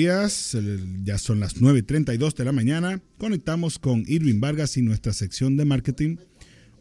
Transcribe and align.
días, 0.00 0.56
ya 1.04 1.18
son 1.18 1.40
las 1.40 1.60
9.32 1.60 2.34
de 2.34 2.44
la 2.46 2.52
mañana. 2.52 3.02
Conectamos 3.18 3.78
con 3.78 4.02
Irving 4.06 4.40
Vargas 4.40 4.78
y 4.78 4.82
nuestra 4.82 5.12
sección 5.12 5.58
de 5.58 5.66
marketing. 5.66 6.16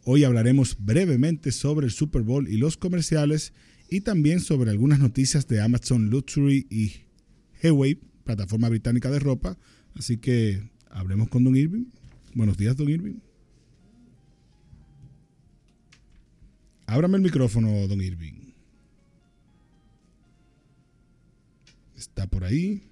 Hoy 0.05 0.23
hablaremos 0.23 0.77
brevemente 0.79 1.51
sobre 1.51 1.87
el 1.87 1.91
Super 1.91 2.21
Bowl 2.21 2.47
y 2.47 2.55
los 2.55 2.77
comerciales 2.77 3.51
y 3.89 4.01
también 4.01 4.39
sobre 4.39 4.71
algunas 4.71 4.99
noticias 4.99 5.49
de 5.49 5.59
Amazon 5.59 6.09
Luxury 6.09 6.65
y 6.69 6.93
Heway, 7.61 7.99
plataforma 8.23 8.69
británica 8.69 9.11
de 9.11 9.19
ropa. 9.19 9.57
Así 9.95 10.15
que 10.15 10.71
hablemos 10.89 11.27
con 11.27 11.43
Don 11.43 11.57
Irving. 11.57 11.87
Buenos 12.35 12.55
días, 12.55 12.77
Don 12.77 12.87
Irving. 12.87 13.19
Ábrame 16.85 17.17
el 17.17 17.23
micrófono, 17.23 17.85
Don 17.85 17.99
Irving. 17.99 18.53
Está 21.97 22.25
por 22.25 22.45
ahí. 22.45 22.88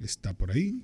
Está 0.00 0.32
por 0.32 0.50
ahí. 0.50 0.82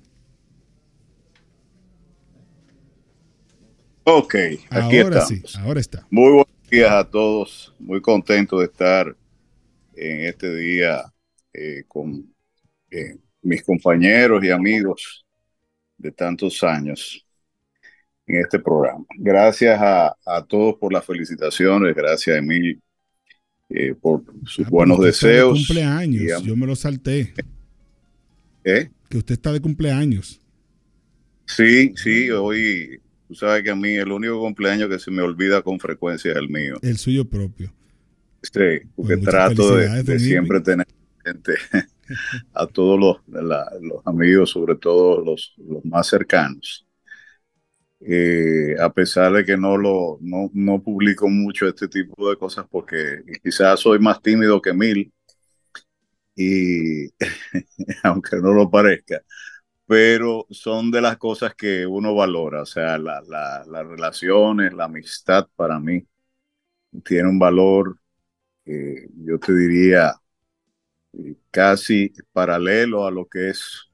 Ok, 4.03 4.35
aquí 4.69 4.99
ahora 4.99 5.19
estamos. 5.19 5.51
sí, 5.51 5.57
ahora 5.59 5.79
está. 5.79 6.07
Muy 6.11 6.29
buenos 6.29 6.47
días 6.69 6.91
a 6.91 7.09
todos. 7.09 7.73
Muy 7.79 8.01
contento 8.01 8.59
de 8.59 8.65
estar 8.65 9.15
en 9.95 10.25
este 10.25 10.53
día 10.55 11.11
eh, 11.53 11.83
con 11.87 12.31
eh, 12.91 13.17
mis 13.41 13.63
compañeros 13.63 14.43
y 14.43 14.51
amigos 14.51 15.25
de 15.97 16.11
tantos 16.11 16.61
años 16.63 17.25
en 18.27 18.41
este 18.41 18.59
programa. 18.59 19.05
Gracias 19.17 19.79
a, 19.81 20.15
a 20.25 20.45
todos 20.45 20.75
por 20.75 20.93
las 20.93 21.05
felicitaciones, 21.05 21.95
gracias 21.95 22.37
Emil 22.37 22.81
eh, 23.69 23.95
por 23.95 24.23
sus 24.45 24.67
Ah, 24.67 24.69
buenos 24.69 24.97
está 24.97 25.27
de 25.27 25.33
deseos. 25.33 25.57
cumpleaños, 25.67 26.21
y 26.43 26.47
yo 26.47 26.55
me 26.55 26.67
lo 26.67 26.75
salté. 26.75 27.33
¿Eh? 28.65 28.89
Que 29.09 29.17
usted 29.19 29.33
está 29.33 29.53
de 29.53 29.61
cumpleaños. 29.61 30.41
Sí, 31.45 31.93
sí, 31.95 32.29
hoy, 32.31 32.99
tú 33.27 33.35
sabes 33.35 33.63
que 33.63 33.69
a 33.69 33.75
mí 33.75 33.93
el 33.93 34.11
único 34.11 34.39
cumpleaños 34.39 34.89
que 34.89 34.99
se 34.99 35.11
me 35.11 35.21
olvida 35.21 35.61
con 35.61 35.79
frecuencia 35.79 36.31
es 36.31 36.37
el 36.37 36.49
mío. 36.49 36.77
El 36.81 36.97
suyo 36.97 37.25
propio. 37.25 37.71
Sí, 38.41 38.49
porque 38.95 39.17
Pues 39.17 39.21
trato 39.21 39.75
de, 39.75 40.19
siempre 40.19 40.59
tener 40.61 40.87
a 42.53 42.67
todos 42.67 42.99
los, 42.99 43.43
la- 43.43 43.71
los 43.81 44.05
amigos, 44.05 44.51
sobre 44.51 44.75
todo 44.75 45.23
los, 45.23 45.53
los 45.57 45.83
más 45.85 46.07
cercanos. 46.07 46.85
Eh, 48.07 48.75
a 48.79 48.91
pesar 48.93 49.31
de 49.33 49.45
que 49.45 49.57
no 49.57 49.77
lo 49.77 50.17
no, 50.21 50.51
no 50.53 50.83
publico 50.83 51.27
mucho 51.29 51.67
este 51.67 51.87
tipo 51.87 52.29
de 52.29 52.35
cosas 52.37 52.65
porque 52.69 53.23
quizás 53.41 53.79
soy 53.79 53.99
más 53.99 54.21
tímido 54.21 54.61
que 54.61 54.73
mil 54.73 55.11
y 56.35 57.07
aunque 58.03 58.37
no 58.37 58.53
lo 58.53 58.69
parezca, 58.69 59.21
pero 59.87 60.47
son 60.51 60.91
de 60.91 61.01
las 61.01 61.17
cosas 61.17 61.55
que 61.55 61.85
uno 61.87 62.15
valora, 62.15 62.63
o 62.63 62.65
sea, 62.67 62.97
la- 62.99 63.21
la- 63.27 63.65
las 63.67 63.87
relaciones, 63.87 64.73
la 64.73 64.85
amistad 64.85 65.47
para 65.55 65.79
mí 65.79 66.05
tiene 67.03 67.29
un 67.29 67.39
valor 67.39 67.97
eh, 68.65 69.07
yo 69.25 69.39
te 69.39 69.53
diría, 69.55 70.13
eh, 71.13 71.35
casi 71.51 72.13
paralelo 72.33 73.05
a 73.05 73.11
lo 73.11 73.25
que 73.27 73.49
es 73.49 73.89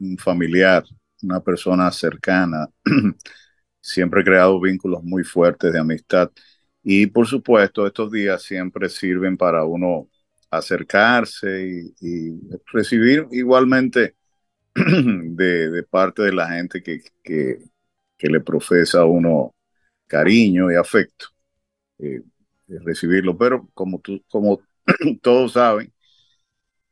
un 0.00 0.18
familiar, 0.18 0.84
una 1.22 1.40
persona 1.40 1.90
cercana. 1.92 2.68
Siempre 3.80 4.22
he 4.22 4.24
creado 4.24 4.60
vínculos 4.60 5.02
muy 5.04 5.24
fuertes 5.24 5.72
de 5.72 5.80
amistad. 5.80 6.30
Y 6.82 7.06
por 7.08 7.26
supuesto, 7.28 7.86
estos 7.86 8.10
días 8.12 8.42
siempre 8.42 8.88
sirven 8.90 9.36
para 9.36 9.64
uno 9.64 10.08
acercarse 10.50 11.92
y, 12.00 12.40
recibir 12.72 13.26
igualmente 13.30 14.16
de, 14.74 15.82
parte 15.90 16.22
de 16.22 16.32
la 16.32 16.48
gente 16.48 16.82
que, 16.82 17.02
que, 17.22 17.58
le 18.28 18.40
profesa 18.40 19.00
a 19.00 19.04
uno 19.04 19.54
cariño 20.06 20.70
y 20.70 20.76
afecto. 20.76 21.26
Eh, 21.98 22.22
recibirlo, 22.68 23.36
pero 23.38 23.68
como, 23.74 24.00
tú, 24.00 24.22
como 24.28 24.60
todos 25.22 25.52
saben, 25.52 25.92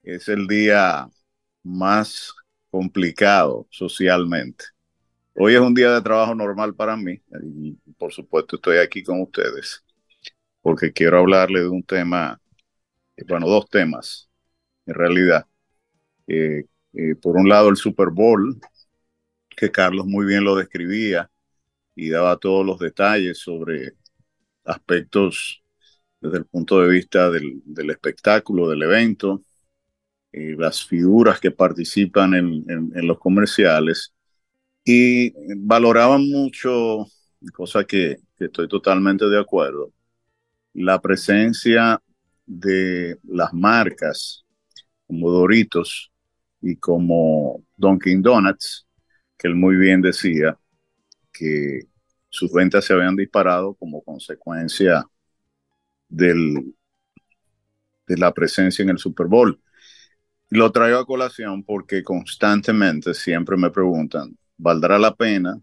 es 0.02 0.28
el 0.28 0.46
día 0.46 1.08
más 1.62 2.34
complicado 2.70 3.66
socialmente. 3.70 4.66
Hoy 5.34 5.54
es 5.54 5.60
un 5.60 5.74
día 5.74 5.92
de 5.92 6.02
trabajo 6.02 6.34
normal 6.34 6.74
para 6.74 6.96
mí 6.96 7.20
y 7.42 7.72
por 7.98 8.12
supuesto 8.12 8.56
estoy 8.56 8.78
aquí 8.78 9.02
con 9.02 9.20
ustedes 9.22 9.84
porque 10.64 10.94
quiero 10.94 11.18
hablarle 11.18 11.60
de 11.60 11.68
un 11.68 11.82
tema, 11.82 12.40
bueno, 13.26 13.46
dos 13.46 13.68
temas 13.68 14.28
en 14.86 14.94
realidad. 14.94 15.46
Eh, 16.26 16.64
eh, 16.94 17.14
por 17.16 17.36
un 17.36 17.48
lado 17.48 17.68
el 17.68 17.76
Super 17.76 18.08
Bowl, 18.10 18.58
que 19.56 19.70
Carlos 19.70 20.06
muy 20.06 20.26
bien 20.26 20.44
lo 20.44 20.56
describía 20.56 21.30
y 21.94 22.10
daba 22.10 22.36
todos 22.36 22.64
los 22.66 22.78
detalles 22.78 23.38
sobre 23.38 23.92
aspectos 24.64 25.62
desde 26.20 26.38
el 26.38 26.46
punto 26.46 26.80
de 26.80 26.88
vista 26.88 27.30
del, 27.30 27.62
del 27.64 27.90
espectáculo, 27.90 28.68
del 28.68 28.82
evento, 28.82 29.42
eh, 30.32 30.56
las 30.58 30.84
figuras 30.84 31.38
que 31.38 31.50
participan 31.50 32.34
en, 32.34 32.64
en, 32.68 32.92
en, 32.94 33.06
los 33.06 33.18
comerciales 33.18 34.14
y 34.84 35.32
valoraban 35.56 36.28
mucho, 36.28 37.06
cosa 37.52 37.84
que, 37.84 38.16
que 38.36 38.46
estoy 38.46 38.68
totalmente 38.68 39.26
de 39.26 39.38
acuerdo, 39.38 39.92
la 40.72 41.00
presencia 41.00 42.00
de 42.46 43.18
las 43.24 43.52
marcas 43.52 44.44
como 45.06 45.30
Doritos 45.30 46.10
y 46.60 46.76
como 46.76 47.62
Dunkin' 47.76 48.22
Donuts, 48.22 48.86
que 49.36 49.48
él 49.48 49.54
muy 49.54 49.76
bien 49.76 50.00
decía 50.00 50.58
que 51.32 51.80
sus 52.28 52.52
ventas 52.52 52.84
se 52.84 52.92
habían 52.94 53.16
disparado 53.16 53.74
como 53.74 54.02
consecuencia 54.02 55.04
del, 56.08 56.74
de 58.06 58.16
la 58.16 58.32
presencia 58.32 58.82
en 58.82 58.90
el 58.90 58.98
Super 58.98 59.26
Bowl. 59.26 59.60
Lo 60.50 60.70
traigo 60.72 60.98
a 60.98 61.06
colación 61.06 61.62
porque 61.64 62.02
constantemente 62.02 63.14
siempre 63.14 63.56
me 63.56 63.70
preguntan, 63.70 64.36
¿valdrá 64.56 64.98
la 64.98 65.14
pena? 65.14 65.60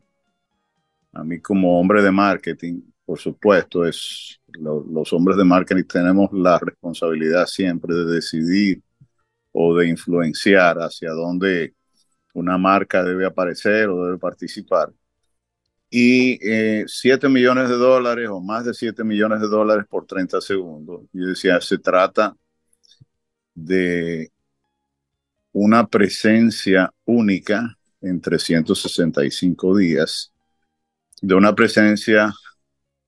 A 1.14 1.24
mí 1.24 1.40
como 1.40 1.80
hombre 1.80 2.02
de 2.02 2.12
marketing, 2.12 2.81
por 3.11 3.19
supuesto, 3.19 3.85
es 3.85 4.39
lo, 4.53 4.85
los 4.89 5.11
hombres 5.11 5.35
de 5.35 5.44
marketing 5.44 5.83
tenemos 5.83 6.29
la 6.31 6.57
responsabilidad 6.57 7.45
siempre 7.45 7.94
de 7.94 8.05
decidir 8.05 8.81
o 9.51 9.75
de 9.75 9.89
influenciar 9.89 10.77
hacia 10.77 11.11
dónde 11.11 11.73
una 12.33 12.57
marca 12.57 13.03
debe 13.03 13.25
aparecer 13.25 13.89
o 13.89 14.05
debe 14.05 14.17
participar 14.17 14.94
y 15.89 16.39
eh, 16.41 16.85
7 16.88 17.27
millones 17.27 17.67
de 17.67 17.75
dólares 17.75 18.29
o 18.29 18.39
más 18.39 18.63
de 18.63 18.73
7 18.73 19.03
millones 19.03 19.41
de 19.41 19.47
dólares 19.49 19.85
por 19.89 20.05
30 20.05 20.39
segundos. 20.39 21.01
Yo 21.11 21.28
decía, 21.28 21.59
se 21.59 21.79
trata 21.79 22.33
de 23.53 24.31
una 25.51 25.85
presencia 25.85 26.93
única 27.03 27.78
en 27.99 28.22
365 28.22 29.75
días, 29.75 30.31
de 31.22 31.35
una 31.35 31.53
presencia 31.53 32.33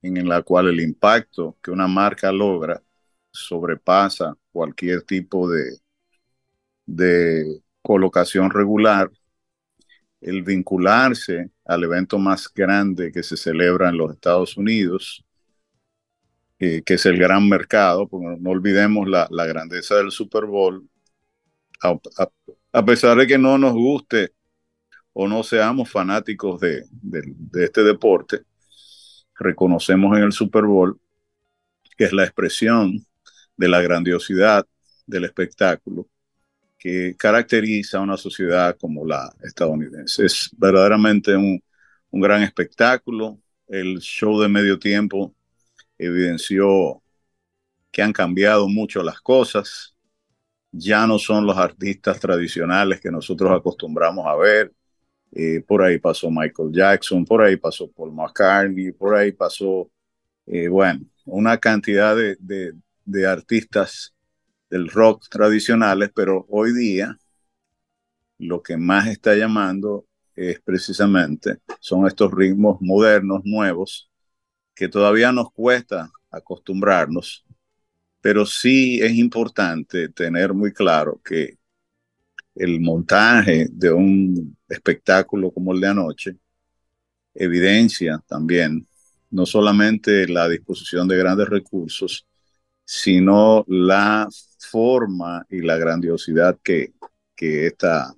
en 0.03 0.27
la 0.27 0.41
cual 0.41 0.67
el 0.67 0.81
impacto 0.81 1.57
que 1.63 1.71
una 1.71 1.87
marca 1.87 2.31
logra 2.31 2.81
sobrepasa 3.31 4.37
cualquier 4.51 5.01
tipo 5.03 5.49
de, 5.49 5.77
de 6.85 7.61
colocación 7.81 8.51
regular 8.51 9.09
el 10.21 10.43
vincularse 10.43 11.49
al 11.65 11.83
evento 11.83 12.17
más 12.17 12.51
grande 12.53 13.11
que 13.11 13.23
se 13.23 13.37
celebra 13.37 13.89
en 13.89 13.97
los 13.97 14.13
Estados 14.13 14.57
Unidos, 14.57 15.25
eh, 16.59 16.81
que 16.85 16.93
es 16.95 17.05
el 17.05 17.17
gran 17.17 17.47
mercado, 17.49 18.07
porque 18.07 18.37
no 18.39 18.51
olvidemos 18.51 19.07
la, 19.07 19.27
grandeza 19.45 19.95
del 19.95 20.11
Super 20.11 20.45
Bowl, 20.45 20.87
a, 22.71 22.85
pesar 22.85 23.17
de 23.17 23.27
que 23.27 23.38
no 23.38 23.57
nos 23.57 23.73
guste 23.73 24.33
o 25.11 25.27
no 25.27 25.44
seamos 25.44 25.91
fanáticos 25.91 26.61
de 26.61 26.85
este 27.53 27.83
deporte, 27.83 28.44
reconocemos 29.44 30.18
en 30.18 30.24
el 30.24 30.31
Super 30.31 30.63
Bowl 30.63 31.00
que 31.98 32.06
es 32.06 32.13
la 32.13 32.24
expresión 32.24 33.06
de 33.56 33.68
la 33.68 33.81
grandiosidad 33.81 34.66
del 35.06 35.25
espectáculo 35.25 36.07
que 36.78 37.16
caracteriza 37.18 37.98
a 37.98 38.01
una 38.01 38.18
sociedad 38.18 38.75
como 38.78 39.06
la 39.06 39.34
estadounidense. 39.42 40.25
Es 40.25 40.50
verdaderamente 40.57 41.34
un, 41.34 41.63
un, 42.12 42.22
gran 42.22 42.44
espectáculo. 42.44 43.40
El 43.69 44.00
show 44.00 44.42
de 44.42 44.50
medio 44.50 44.78
tiempo 44.78 45.34
evidenció 45.98 47.01
que 47.90 48.01
han 48.01 48.12
cambiado 48.12 48.68
mucho 48.68 49.01
las 49.01 49.22
cosas. 49.22 49.95
Ya 50.72 51.07
no 51.07 51.19
son 51.19 51.45
los 51.45 51.57
artistas 51.57 52.19
tradicionales 52.19 53.00
que 53.00 53.12
nosotros 53.12 53.51
acostumbramos 53.57 54.25
a 54.28 54.36
ver. 54.36 54.74
Eh, 55.35 55.63
por 55.68 55.81
ahí 55.81 55.97
pasó 56.00 56.30
Michael 56.30 56.71
Jackson, 56.71 57.25
por 57.25 57.41
ahí 57.41 57.57
pasó 57.57 57.89
Paul 57.91 58.13
McCartney, 58.13 58.91
por 58.91 59.15
ahí 59.15 59.31
pasó, 59.31 59.89
eh, 60.45 60.68
bueno, 60.68 61.01
una 61.25 61.57
cantidad 61.57 62.15
de, 62.15 62.38
de, 62.39 62.74
de 63.06 63.27
artistas 63.27 64.13
del 64.69 64.89
rock 64.89 65.27
tradicionales, 65.30 66.12
pero 66.13 66.45
hoy 66.50 66.74
día 66.74 67.18
lo 68.38 68.62
que 68.62 68.77
más 68.77 69.07
está 69.07 69.35
llamando 69.35 70.06
es 70.35 70.59
precisamente, 70.62 71.59
son 71.80 72.07
estos 72.07 72.31
ritmos 72.31 72.77
modernos, 72.81 73.41
nuevos, 73.44 74.09
que 74.75 74.88
todavía 74.88 75.31
nos 75.31 75.51
cuesta 75.51 76.12
acostumbrarnos, 76.31 77.45
pero 78.21 78.45
sí 78.45 79.00
es 79.01 79.13
importante 79.13 80.09
tener 80.09 80.53
muy 80.53 80.74
claro 80.74 81.21
que 81.24 81.57
el 82.55 82.79
montaje 82.81 83.67
de 83.71 83.91
un 83.91 84.57
espectáculo 84.69 85.51
como 85.51 85.73
el 85.73 85.81
de 85.81 85.88
anoche 85.88 86.38
evidencia 87.33 88.21
también 88.27 88.88
no 89.31 89.45
solamente 89.45 90.27
la 90.27 90.47
disposición 90.47 91.07
de 91.07 91.17
grandes 91.17 91.50
recursos, 91.50 92.27
sino 92.85 93.65
la 93.67 94.27
forma 94.59 95.45
y 95.50 95.61
la 95.61 95.77
grandiosidad 95.77 96.59
que, 96.63 96.94
que 97.35 97.65
esta 97.65 98.13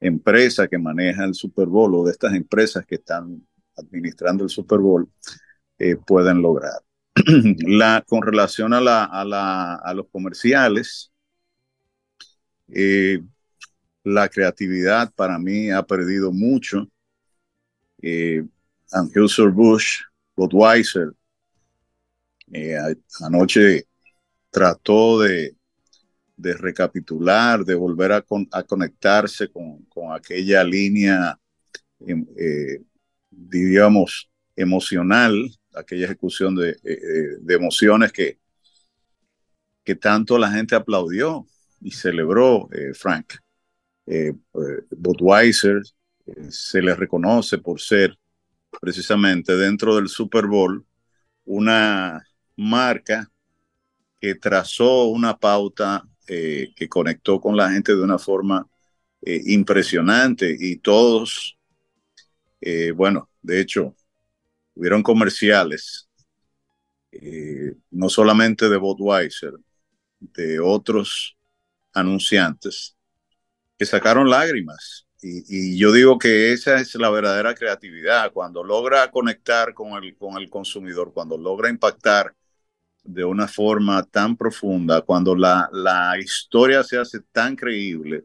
empresa 0.00 0.66
que 0.66 0.78
maneja 0.78 1.24
el 1.24 1.34
Super 1.34 1.66
Bowl 1.66 1.94
o 1.94 2.04
de 2.04 2.12
estas 2.12 2.32
empresas 2.34 2.86
que 2.86 2.94
están 2.94 3.46
administrando 3.76 4.44
el 4.44 4.50
Super 4.50 4.78
Bowl 4.78 5.08
eh, 5.78 5.96
pueden 5.96 6.40
lograr. 6.40 6.80
con 8.06 8.22
relación 8.22 8.72
a, 8.72 8.80
la, 8.80 9.04
a, 9.04 9.24
la, 9.26 9.74
a 9.74 9.92
los 9.92 10.06
comerciales, 10.10 11.12
eh, 12.68 13.20
la 14.04 14.28
creatividad 14.28 15.12
para 15.14 15.38
mí 15.38 15.70
ha 15.70 15.82
perdido 15.82 16.32
mucho. 16.32 16.88
Eh, 18.02 18.44
Bush, 19.52 20.00
Budweiser, 20.34 21.12
eh, 22.52 22.76
anoche 23.20 23.86
trató 24.50 25.20
de, 25.20 25.54
de, 26.36 26.54
recapitular, 26.54 27.64
de 27.64 27.74
volver 27.74 28.12
a, 28.12 28.24
a 28.52 28.62
conectarse 28.64 29.48
con, 29.48 29.84
con, 29.84 30.12
aquella 30.12 30.64
línea, 30.64 31.38
em, 32.00 32.26
eh, 32.36 32.82
diríamos, 33.30 34.30
emocional, 34.56 35.34
aquella 35.74 36.06
ejecución 36.06 36.56
de, 36.56 36.70
eh, 36.82 37.36
de 37.40 37.54
emociones 37.54 38.12
que, 38.12 38.40
que 39.84 39.94
tanto 39.94 40.36
la 40.38 40.50
gente 40.50 40.74
aplaudió 40.74 41.46
y 41.80 41.92
celebró, 41.92 42.68
Frank. 42.94 43.34
Budweiser 44.90 45.82
se 46.48 46.82
le 46.82 46.94
reconoce 46.94 47.58
por 47.58 47.80
ser 47.80 48.18
precisamente 48.80 49.56
dentro 49.56 49.96
del 49.96 50.08
Super 50.08 50.46
Bowl 50.46 50.84
una 51.44 52.24
marca 52.56 53.30
que 54.20 54.34
trazó 54.34 55.04
una 55.06 55.38
pauta 55.38 56.06
eh, 56.28 56.72
que 56.76 56.88
conectó 56.88 57.40
con 57.40 57.56
la 57.56 57.70
gente 57.70 57.94
de 57.94 58.02
una 58.02 58.18
forma 58.18 58.66
eh, 59.22 59.40
impresionante. 59.46 60.56
Y 60.58 60.76
todos, 60.76 61.58
eh, 62.60 62.92
bueno, 62.92 63.30
de 63.42 63.60
hecho, 63.60 63.96
hubieron 64.74 65.02
comerciales, 65.02 66.06
no 67.90 68.08
solamente 68.08 68.68
de 68.68 68.76
Budweiser, 68.76 69.54
de 70.20 70.60
otros 70.60 71.36
anunciantes 71.92 72.96
que 73.80 73.86
sacaron 73.86 74.28
lágrimas 74.28 75.06
y, 75.22 75.78
yo 75.78 75.90
digo 75.90 76.18
que 76.18 76.52
esa 76.52 76.78
es 76.78 76.94
la 76.96 77.08
verdadera 77.08 77.54
creatividad, 77.54 78.30
cuando 78.30 78.62
logra 78.62 79.10
conectar 79.10 79.72
con 79.72 80.02
el, 80.04 80.14
con 80.18 80.36
el 80.36 80.50
consumidor, 80.50 81.14
cuando 81.14 81.38
logra 81.38 81.70
impactar 81.70 82.34
de 83.02 83.24
una 83.24 83.48
forma 83.48 84.02
tan 84.04 84.36
profunda, 84.36 85.00
cuando 85.00 85.34
la, 85.34 85.70
la 85.72 86.18
historia 86.18 86.84
se 86.84 86.98
hace 86.98 87.20
tan 87.32 87.56
creíble 87.56 88.24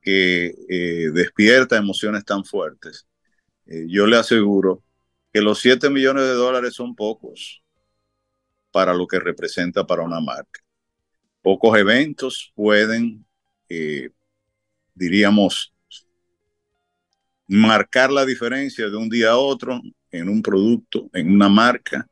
que 0.00 0.54
eh, 0.68 1.10
despierta 1.12 1.76
emociones 1.76 2.24
tan 2.24 2.44
fuertes. 2.44 3.08
Eh, 3.66 3.86
yo 3.88 4.06
le 4.06 4.18
aseguro 4.18 4.84
que 5.32 5.40
los 5.40 5.58
7 5.58 5.90
millones 5.90 6.22
de 6.24 6.34
dólares 6.34 6.74
son 6.74 6.94
pocos 6.94 7.60
para 8.70 8.94
lo 8.94 9.08
que 9.08 9.18
representa 9.18 9.84
para 9.84 10.02
una 10.02 10.20
marca. 10.20 10.60
Pocos 11.42 11.76
eventos 11.76 12.52
pueden, 12.54 13.26
eh, 13.68 14.10
diríamos, 14.94 15.72
marcar 17.46 18.10
la 18.10 18.24
diferencia 18.24 18.88
de 18.88 18.96
un 18.96 19.08
día 19.08 19.30
a 19.30 19.36
otro 19.36 19.80
en 20.10 20.28
un 20.28 20.42
producto, 20.42 21.10
en 21.12 21.30
una 21.30 21.48
marca 21.48 22.06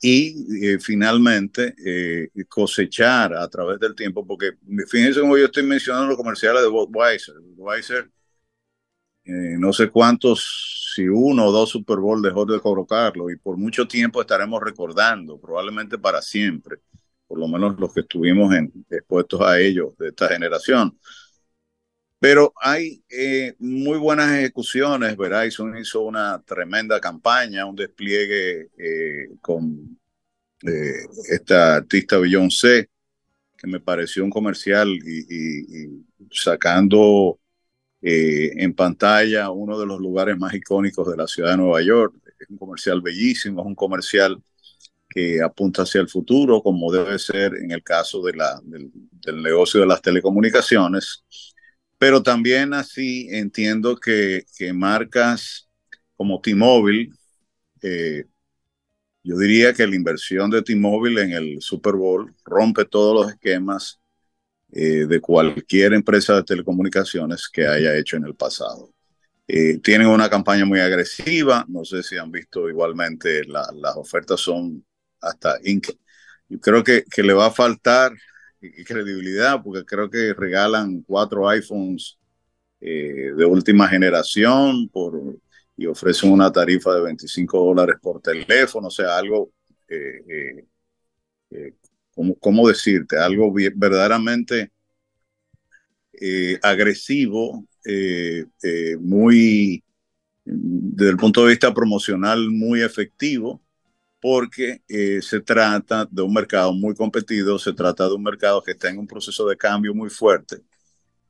y 0.00 0.66
eh, 0.66 0.78
finalmente 0.78 1.74
eh, 1.84 2.28
cosechar 2.48 3.34
a 3.34 3.48
través 3.48 3.80
del 3.80 3.94
tiempo, 3.94 4.26
porque 4.26 4.52
fíjense 4.88 5.20
como 5.20 5.38
yo 5.38 5.46
estoy 5.46 5.62
mencionando 5.62 6.08
los 6.08 6.16
comerciales 6.16 6.62
de 6.62 6.68
Budweiser. 6.68 7.34
Budweiser, 7.40 8.10
eh, 9.24 9.56
no 9.58 9.72
sé 9.72 9.88
cuántos, 9.88 10.92
si 10.94 11.08
uno 11.08 11.46
o 11.46 11.52
dos 11.52 11.70
Super 11.70 11.96
Bowl 11.98 12.20
dejó 12.20 12.44
de 12.44 12.60
colocarlo 12.60 13.30
y 13.30 13.36
por 13.36 13.56
mucho 13.56 13.88
tiempo 13.88 14.20
estaremos 14.20 14.62
recordando, 14.62 15.40
probablemente 15.40 15.98
para 15.98 16.20
siempre, 16.20 16.78
por 17.26 17.38
lo 17.38 17.48
menos 17.48 17.80
los 17.80 17.92
que 17.92 18.00
estuvimos 18.00 18.54
expuestos 18.90 19.40
a 19.40 19.58
ellos 19.58 19.96
de 19.98 20.08
esta 20.08 20.28
generación. 20.28 20.98
Pero 22.24 22.54
hay 22.56 23.04
eh, 23.10 23.54
muy 23.58 23.98
buenas 23.98 24.32
ejecuciones. 24.32 25.14
Verizon 25.14 25.76
hizo 25.76 26.00
una 26.00 26.42
tremenda 26.42 26.98
campaña, 26.98 27.66
un 27.66 27.76
despliegue 27.76 28.70
eh, 28.78 29.28
con 29.42 29.98
eh, 30.66 31.04
esta 31.30 31.74
artista 31.74 32.16
Beyoncé, 32.16 32.88
que 33.58 33.66
me 33.66 33.78
pareció 33.78 34.24
un 34.24 34.30
comercial 34.30 34.88
y, 34.88 36.02
sacando 36.30 37.38
en 38.00 38.72
pantalla 38.72 39.50
uno 39.50 39.78
de 39.78 39.84
los 39.84 40.00
lugares 40.00 40.38
más 40.38 40.54
icónicos 40.54 41.06
de 41.10 41.18
la 41.18 41.26
ciudad 41.26 41.50
de 41.50 41.58
Nueva 41.58 41.82
York. 41.82 42.14
Es 42.40 42.48
un 42.48 42.56
comercial 42.56 43.02
bellísimo, 43.02 43.60
es 43.60 43.66
un 43.66 43.74
comercial 43.74 44.42
que 45.10 45.42
apunta 45.42 45.82
hacia 45.82 46.00
el 46.00 46.08
futuro, 46.08 46.62
como 46.62 46.90
debe 46.90 47.18
ser 47.18 47.52
en 47.56 47.70
el 47.70 47.82
caso 47.82 48.22
de 48.22 48.32
la, 48.32 48.62
del 48.64 49.42
negocio 49.42 49.80
de 49.80 49.86
las 49.86 50.00
telecomunicaciones 50.00 51.22
pero 51.98 52.22
también 52.22 52.74
así 52.74 53.28
entiendo 53.30 53.96
que, 53.96 54.44
marcas 54.74 55.68
como 56.16 56.40
T-Mobile, 56.40 57.10
eh, 57.82 58.24
yo 59.22 59.38
diría 59.38 59.72
que 59.72 59.86
la 59.86 59.96
inversión 59.96 60.50
de 60.50 60.62
T-Mobile 60.62 61.22
en 61.22 61.32
el 61.32 61.62
Super 61.62 61.94
Bowl 61.94 62.34
rompe 62.44 62.84
todos 62.84 63.14
los 63.24 63.32
esquemas 63.32 64.00
eh, 64.72 65.06
de 65.06 65.20
cualquier 65.20 65.94
empresa 65.94 66.34
de 66.34 66.42
telecomunicaciones 66.42 67.48
que 67.48 67.66
haya 67.66 67.96
hecho 67.96 68.16
en 68.16 68.24
el 68.24 68.34
pasado. 68.34 68.92
Eh, 69.46 69.78
tienen 69.78 70.08
una 70.08 70.28
campaña 70.28 70.64
muy 70.64 70.80
agresiva, 70.80 71.64
no 71.68 71.84
sé 71.84 72.02
si 72.02 72.16
han 72.16 72.30
visto 72.30 72.68
igualmente, 72.68 73.44
las 73.44 73.96
ofertas 73.96 74.40
son 74.40 74.84
hasta... 75.20 75.58
Yo 76.48 76.60
creo 76.60 76.84
que, 76.84 77.04
que 77.04 77.22
le 77.22 77.32
va 77.32 77.46
a 77.46 77.50
faltar 77.50 78.12
credibilidad, 78.84 79.62
porque 79.62 79.84
creo 79.84 80.10
que 80.10 80.34
regalan 80.34 81.02
cuatro 81.02 81.48
iPhones 81.48 82.18
eh, 82.80 83.32
de 83.36 83.44
última 83.44 83.88
generación 83.88 84.88
por, 84.90 85.38
y 85.76 85.86
ofrecen 85.86 86.30
una 86.30 86.52
tarifa 86.52 86.94
de 86.94 87.02
25 87.02 87.58
dólares 87.58 87.96
por 88.02 88.20
teléfono, 88.20 88.88
o 88.88 88.90
sea, 88.90 89.16
algo, 89.16 89.52
eh, 89.88 90.66
eh, 91.50 91.74
¿cómo, 92.40 92.68
decirte? 92.68 93.16
Algo 93.16 93.52
verdaderamente 93.52 94.70
agresivo, 96.62 97.66
muy, 99.00 99.82
desde 100.44 101.10
el 101.10 101.16
punto 101.16 101.42
de 101.42 101.50
vista 101.50 101.72
promocional, 101.72 102.50
muy 102.50 102.82
efectivo 102.82 103.63
porque 104.24 104.80
eh, 104.88 105.20
se 105.20 105.42
trata 105.42 106.08
de 106.10 106.22
un 106.22 106.32
mercado 106.32 106.72
muy 106.72 106.94
competido, 106.94 107.58
se 107.58 107.74
trata 107.74 108.08
de 108.08 108.14
un 108.14 108.22
mercado 108.22 108.62
que 108.62 108.70
está 108.70 108.88
en 108.88 108.96
un 108.96 109.06
proceso 109.06 109.46
de 109.46 109.54
cambio 109.54 109.92
muy 109.94 110.08
fuerte 110.08 110.62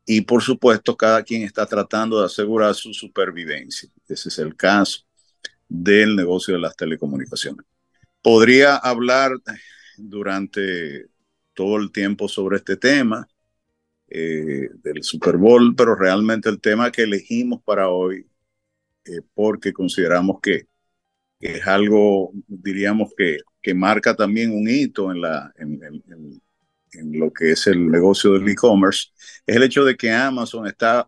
y 0.06 0.20
por 0.20 0.40
supuesto 0.40 0.96
cada 0.96 1.24
quien 1.24 1.42
está 1.42 1.66
tratando 1.66 2.20
de 2.20 2.26
asegurar 2.26 2.72
su 2.76 2.94
supervivencia. 2.94 3.90
Ese 4.06 4.28
es 4.28 4.38
el 4.38 4.54
caso 4.54 5.00
del 5.68 6.14
negocio 6.14 6.54
de 6.54 6.60
las 6.60 6.76
telecomunicaciones. 6.76 7.66
Podría 8.22 8.76
hablar 8.76 9.32
durante 9.96 11.06
todo 11.52 11.78
el 11.78 11.90
tiempo 11.90 12.28
sobre 12.28 12.58
este 12.58 12.76
tema 12.76 13.26
eh, 14.06 14.68
del 14.72 15.02
Super 15.02 15.36
Bowl, 15.36 15.74
pero 15.74 15.96
realmente 15.96 16.48
el 16.48 16.60
tema 16.60 16.92
que 16.92 17.02
elegimos 17.02 17.60
para 17.64 17.88
hoy, 17.88 18.28
eh, 19.04 19.20
porque 19.34 19.72
consideramos 19.72 20.38
que 20.40 20.68
es 21.44 21.66
algo, 21.66 22.32
diríamos, 22.48 23.12
que, 23.16 23.36
que 23.60 23.74
marca 23.74 24.16
también 24.16 24.50
un 24.50 24.66
hito 24.66 25.12
en, 25.12 25.20
la, 25.20 25.52
en, 25.58 26.40
lo 27.18 27.30
que 27.30 27.52
es 27.52 27.66
el 27.66 27.90
negocio 27.90 28.32
del 28.32 28.48
e-commerce, 28.48 29.08
es 29.46 29.56
el 29.56 29.62
hecho 29.64 29.84
de 29.84 29.94
que 29.94 30.10
Amazon 30.10 30.66
está 30.66 31.06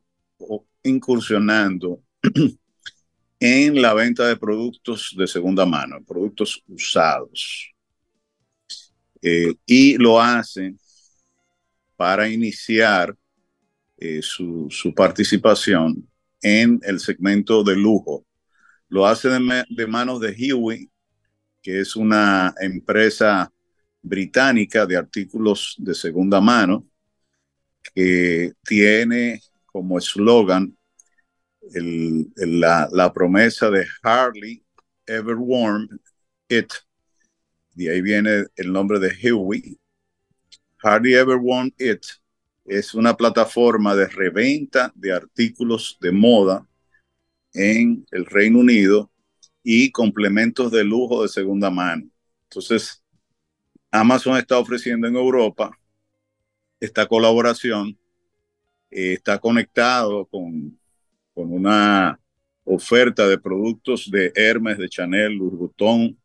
incursionando 0.82 2.02
en 3.40 3.80
la 3.80 3.94
venta 3.94 4.26
de 4.28 4.36
productos 4.36 5.14
de 5.16 5.26
segunda 5.26 5.64
mano, 5.64 6.04
productos 6.04 6.62
usados. 6.68 7.72
Eh, 9.22 9.54
y 9.64 9.96
lo 9.96 10.20
hace 10.20 10.74
para 11.96 12.28
iniciar 12.28 13.16
eh, 13.96 14.20
su, 14.20 14.66
su, 14.70 14.92
participación 14.92 16.06
en 16.42 16.78
el 16.82 17.00
segmento 17.00 17.64
de 17.64 17.74
lujo. 17.74 18.26
Lo 18.88 19.06
hace 19.06 19.28
de, 19.28 19.64
de 19.68 19.86
manos 19.86 20.20
de 20.20 20.34
Huey, 20.54 20.90
que 21.62 21.80
es 21.80 21.96
una 21.96 22.54
empresa 22.60 23.52
británica 24.02 24.86
de 24.86 24.96
artículos 24.96 25.74
de 25.78 25.94
segunda 25.94 26.40
mano 26.40 26.86
que 27.94 28.52
tiene 28.64 29.40
como 29.66 29.98
eslogan 29.98 30.76
la, 31.70 33.12
promesa 33.12 33.70
de 33.70 33.86
Hardly 34.02 34.64
Ever 35.06 35.36
Warm 35.36 35.88
It. 36.48 36.72
De 37.74 37.90
ahí 37.90 38.00
viene 38.00 38.46
el 38.56 38.72
nombre 38.72 38.98
de 38.98 39.32
Huey. 39.32 39.78
Hardly 40.78 41.14
Ever 41.14 41.38
Warm 41.40 41.72
It 41.78 42.04
es 42.64 42.94
una 42.94 43.16
plataforma 43.16 43.94
de 43.94 44.06
reventa 44.06 44.92
de 44.94 45.12
artículos 45.12 45.98
de 46.00 46.12
moda 46.12 46.66
en 47.56 48.06
el 48.10 48.26
Reino 48.26 48.60
Unido 48.60 49.10
y 49.62 49.90
complementos 49.90 50.70
de 50.70 50.84
lujo 50.84 51.22
de 51.22 51.28
segunda 51.28 51.70
mano. 51.70 52.08
Entonces, 52.48 53.02
Amazon 53.90 54.36
está 54.36 54.58
ofreciendo 54.58 55.08
en 55.08 55.16
Europa 55.16 55.76
esta 56.78 57.06
colaboración, 57.06 57.98
eh, 58.90 59.14
está 59.14 59.38
conectado 59.38 60.26
con, 60.26 60.78
con, 61.34 61.52
una 61.52 62.20
oferta 62.64 63.26
de 63.26 63.38
productos 63.38 64.10
de 64.10 64.32
Hermes, 64.34 64.78
de 64.78 64.88
Chanel, 64.88 65.32
Louis 65.32 65.54
Vuitton, 65.54 66.18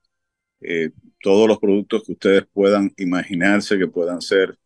eh, 0.60 0.92
todos 1.22 1.48
los 1.48 1.60
productos 1.60 2.04
que 2.04 2.12
ustedes 2.12 2.46
puedan 2.52 2.94
imaginarse 2.98 3.78
que 3.78 3.88
puedan 3.88 4.22
ser 4.22 4.58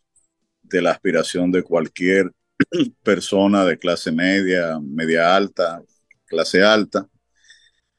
de 0.64 0.82
la 0.82 0.92
aspiración 0.92 1.52
de 1.52 1.64
cualquier 1.64 2.32
persona 3.04 3.64
de 3.66 3.78
clase 3.78 4.12
media, 4.12 4.80
media 4.82 5.36
alta, 5.36 5.82
clase 6.26 6.64
alta. 6.64 7.08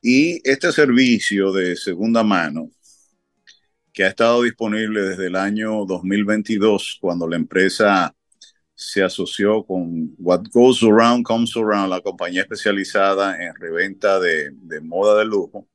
Y 0.00 0.40
este 0.48 0.72
servicio 0.72 1.52
de 1.52 1.76
segunda 1.76 2.22
mano, 2.22 2.70
que 3.92 4.04
ha 4.04 4.08
estado 4.08 4.42
disponible 4.42 5.02
desde 5.02 5.26
el 5.26 5.36
año 5.36 5.84
2022, 5.86 6.98
cuando 7.00 7.26
la 7.26 7.36
empresa 7.36 8.14
se 8.74 9.02
asoció 9.02 9.64
con 9.64 10.14
What 10.18 10.44
Goes 10.52 10.82
Around 10.82 11.24
Comes 11.24 11.56
Around, 11.56 11.90
la 11.90 12.02
compañía 12.02 12.42
especializada 12.42 13.42
en 13.42 13.54
reventa 13.54 14.20
de, 14.20 14.52
moda 14.82 15.18
de 15.18 15.24
lujo, 15.24 15.66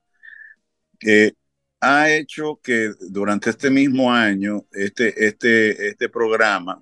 eh, 1.01 1.33
ha 1.81 2.11
hecho 2.11 2.59
que 2.63 2.91
durante 3.09 3.49
este 3.49 3.71
mismo 3.71 4.13
año, 4.13 4.67
este, 4.71 5.25
este, 5.27 5.89
este 5.89 6.09
programa 6.09 6.81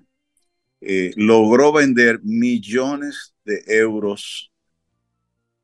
eh, 0.81 1.11
logró 1.15 1.71
vender 1.71 2.19
millones 2.23 3.33
de 3.45 3.63
euros 3.67 4.51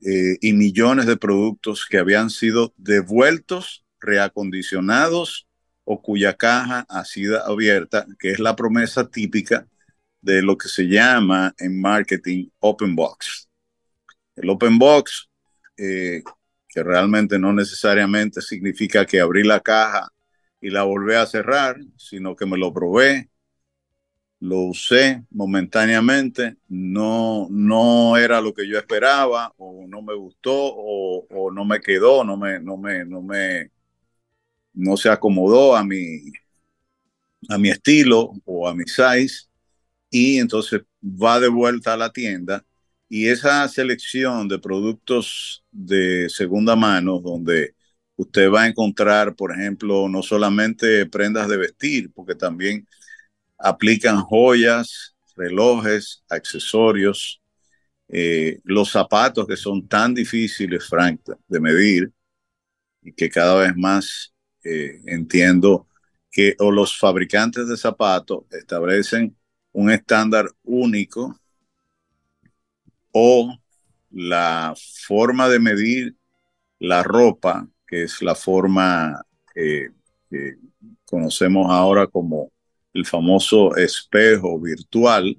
eh, 0.08 0.38
y 0.40 0.54
millones 0.54 1.08
de 1.08 1.18
productos 1.18 1.88
que 1.90 1.98
habían 1.98 2.30
sido 2.30 2.76
devueltos, 2.78 3.84
reacondicionados 4.00 5.48
o 5.84 6.00
cuya 6.00 6.38
caja 6.38 6.86
ha 6.90 7.04
sido 7.06 7.44
abierta, 7.44 8.06
que 8.20 8.30
es 8.30 8.40
la 8.40 8.56
promesa 8.56 9.10
típica 9.10 9.68
de 10.22 10.44
lo 10.44 10.60
que 10.60 10.68
se 10.68 10.84
llama 10.84 11.56
en 11.58 11.82
marketing 11.82 12.50
open 12.60 12.96
box. 12.96 13.50
El 14.36 14.48
open 14.52 14.78
box, 14.78 15.28
eh, 15.76 16.22
que 16.68 16.84
realmente 16.84 17.40
no 17.40 17.52
necesariamente 17.52 18.42
significa 18.42 19.08
que 19.08 19.20
abrí 19.20 19.44
la 19.44 19.60
caja 19.60 20.08
y 20.62 20.70
la 20.70 20.84
volví 20.84 21.16
a 21.16 21.26
cerrar, 21.26 21.78
sino 21.98 22.36
que 22.36 22.46
me 22.46 22.60
lo 22.60 22.72
probé, 22.72 23.32
lo 24.40 24.60
usé 24.60 25.24
momentáneamente, 25.32 26.58
no, 26.68 27.48
no 27.50 28.18
era 28.18 28.42
lo 28.42 28.54
que 28.54 28.68
yo 28.68 28.78
esperaba, 28.78 29.54
o 29.58 29.86
no 29.88 30.02
me 30.02 30.14
gustó, 30.16 30.52
o, 30.54 31.52
no 31.52 31.66
me 31.66 31.80
quedó, 31.82 32.24
no 32.24 32.38
me, 32.38 32.60
no 32.60 32.78
me, 32.78 33.06
no 33.06 33.22
me, 33.22 33.72
no 34.74 34.98
se 34.98 35.10
acomodó 35.10 35.76
a 35.76 35.84
mi, 35.84 36.32
a 37.50 37.58
mi 37.58 37.70
estilo 37.70 38.34
o 38.46 38.68
a 38.68 38.76
mi 38.76 38.84
size, 38.86 39.48
y 40.10 40.38
entonces 40.40 40.82
va 41.04 41.40
de 41.40 41.50
vuelta 41.50 41.94
a 41.94 41.98
la 41.98 42.12
tienda. 42.12 42.66
Y 43.10 43.28
esa 43.28 43.68
selección 43.70 44.48
de 44.48 44.60
productos 44.60 45.64
de 45.72 46.30
segunda 46.30 46.76
mano, 46.76 47.20
donde 47.20 47.76
usted 48.16 48.50
va 48.52 48.64
a 48.64 48.68
encontrar, 48.68 49.36
por 49.36 49.52
ejemplo, 49.54 50.10
no 50.10 50.24
solamente 50.24 51.06
prendas 51.06 51.48
de 51.48 51.58
vestir, 51.58 52.12
porque 52.14 52.36
también 52.36 52.88
aplican 53.66 54.22
joyas, 54.22 55.16
relojes, 55.36 56.24
accesorios, 56.30 57.42
eh, 58.08 58.60
los 58.64 58.92
zapatos 58.92 59.48
que 59.48 59.58
son 59.58 59.88
tan 59.88 60.14
difíciles, 60.14 60.88
Frank, 60.88 61.22
de 61.48 61.60
medir 61.60 62.12
y 63.02 63.12
que 63.12 63.28
cada 63.28 63.56
vez 63.56 63.76
más 63.76 64.34
eh, 64.64 65.02
entiendo 65.08 65.88
que 66.32 66.56
o 66.60 66.70
los 66.72 66.96
fabricantes 66.96 67.68
de 67.68 67.76
zapatos 67.76 68.44
establecen 68.52 69.36
un 69.72 69.90
estándar 69.90 70.48
único 70.64 71.36
o 73.12 73.58
la 74.12 74.76
forma 75.08 75.50
de 75.50 75.60
medir 75.60 76.16
la 76.78 77.02
ropa, 77.02 77.68
que 77.88 78.04
es 78.04 78.22
la 78.22 78.36
forma 78.36 79.24
eh, 79.56 79.90
que 80.30 80.58
conocemos 81.06 81.72
ahora 81.72 82.06
como 82.06 82.52
el 82.96 83.06
famoso 83.06 83.76
espejo 83.76 84.60
virtual, 84.60 85.38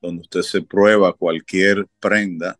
donde 0.00 0.22
usted 0.22 0.42
se 0.42 0.62
prueba 0.62 1.12
cualquier 1.14 1.86
prenda 1.98 2.58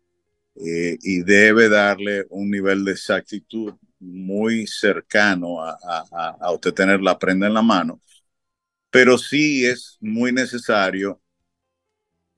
eh, 0.55 0.97
y 1.01 1.21
debe 1.23 1.69
darle 1.69 2.25
un 2.29 2.49
nivel 2.49 2.83
de 2.83 2.93
exactitud 2.93 3.73
muy 3.99 4.65
cercano 4.67 5.61
a, 5.61 5.77
a, 6.41 6.51
usted 6.51 6.73
tener 6.73 7.01
la 7.01 7.17
prenda 7.19 7.47
en 7.47 7.53
la 7.53 7.61
mano, 7.61 8.01
pero 8.89 9.17
sí 9.17 9.65
es 9.65 9.97
muy 10.01 10.31
necesario 10.31 11.21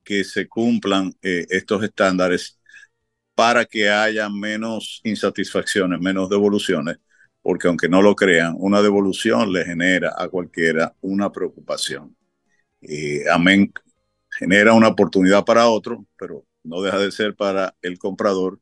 que 0.04 0.24
se 0.24 0.48
cumplan 0.48 1.14
eh, 1.22 1.46
estos 1.48 1.82
estándares 1.82 2.58
para 3.34 3.64
que 3.64 3.88
haya 3.88 4.28
menos 4.28 5.00
insatisfacciones, 5.04 6.00
menos 6.00 6.28
devoluciones 6.28 6.98
porque 7.42 7.68
aunque 7.68 7.88
no 7.88 8.02
lo 8.02 8.14
crean, 8.14 8.54
una 8.58 8.82
devolución 8.82 9.52
le 9.52 9.64
genera 9.64 10.14
a 10.16 10.28
cualquiera 10.28 10.94
una 11.00 11.30
preocupación. 11.30 12.16
amén, 13.32 13.72
genera 14.38 14.72
una 14.72 14.88
oportunidad 14.88 15.44
para 15.44 15.68
otro, 15.68 16.06
pero 16.18 16.44
no 16.64 16.80
deja 16.80 16.98
de 16.98 17.10
ser 17.10 17.34
para 17.34 17.74
el 17.82 17.98
comprador 17.98 18.60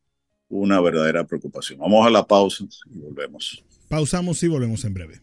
una 0.48 0.80
verdadera 0.80 1.24
preocupación. 1.26 1.78
Vamos 1.78 2.06
a 2.06 2.10
la 2.10 2.26
pausa 2.26 2.64
y 2.86 2.98
volvemos. 2.98 3.64
Pausamos 3.88 4.42
y 4.42 4.48
volvemos 4.48 4.84
en 4.84 4.94
breve. 4.94 5.20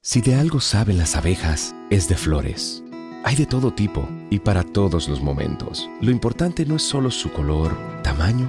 Si 0.00 0.20
de 0.20 0.36
algo 0.36 0.60
saben 0.60 0.98
las 0.98 1.16
abejas, 1.16 1.74
es 1.90 2.08
de 2.08 2.16
flores. 2.16 2.84
Hay 3.24 3.34
de 3.34 3.46
todo 3.46 3.72
tipo 3.72 4.08
y 4.30 4.38
para 4.38 4.62
todos 4.62 5.08
los 5.08 5.20
momentos. 5.20 5.90
Lo 6.00 6.12
importante 6.12 6.64
no 6.64 6.76
es 6.76 6.82
solo 6.82 7.10
su 7.10 7.32
color, 7.32 7.76
tamaño 8.02 8.48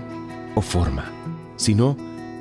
o 0.54 0.62
forma, 0.62 1.12
sino 1.56 1.98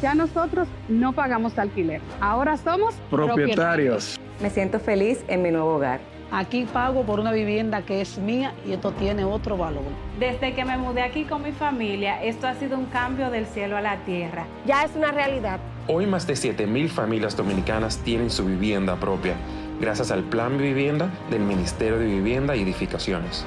Ya 0.00 0.14
nosotros 0.14 0.68
no 0.88 1.12
pagamos 1.12 1.58
alquiler, 1.58 2.00
ahora 2.20 2.56
somos 2.56 2.94
propietarios. 3.10 4.18
Me 4.40 4.48
siento 4.48 4.78
feliz 4.78 5.24
en 5.26 5.42
mi 5.42 5.50
nuevo 5.50 5.74
hogar. 5.74 5.98
Aquí 6.30 6.66
pago 6.72 7.02
por 7.04 7.18
una 7.18 7.32
vivienda 7.32 7.82
que 7.82 8.00
es 8.00 8.18
mía 8.18 8.52
y 8.66 8.72
esto 8.72 8.92
tiene 8.92 9.24
otro 9.24 9.56
valor. 9.56 9.82
Desde 10.20 10.54
que 10.54 10.64
me 10.64 10.76
mudé 10.76 11.02
aquí 11.02 11.24
con 11.24 11.42
mi 11.42 11.52
familia, 11.52 12.22
esto 12.22 12.46
ha 12.46 12.54
sido 12.54 12.78
un 12.78 12.84
cambio 12.86 13.30
del 13.30 13.46
cielo 13.46 13.76
a 13.76 13.80
la 13.80 13.96
tierra. 14.04 14.44
Ya 14.66 14.84
es 14.84 14.94
una 14.94 15.10
realidad. 15.10 15.58
Hoy 15.88 16.06
más 16.06 16.26
de 16.26 16.34
7.000 16.34 16.88
familias 16.88 17.36
dominicanas 17.36 17.98
tienen 17.98 18.30
su 18.30 18.44
vivienda 18.44 18.96
propia, 18.96 19.34
gracias 19.80 20.10
al 20.10 20.22
Plan 20.22 20.58
Vivienda 20.58 21.10
del 21.30 21.40
Ministerio 21.40 21.98
de 21.98 22.04
Vivienda 22.04 22.54
y 22.54 22.62
Edificaciones. 22.62 23.46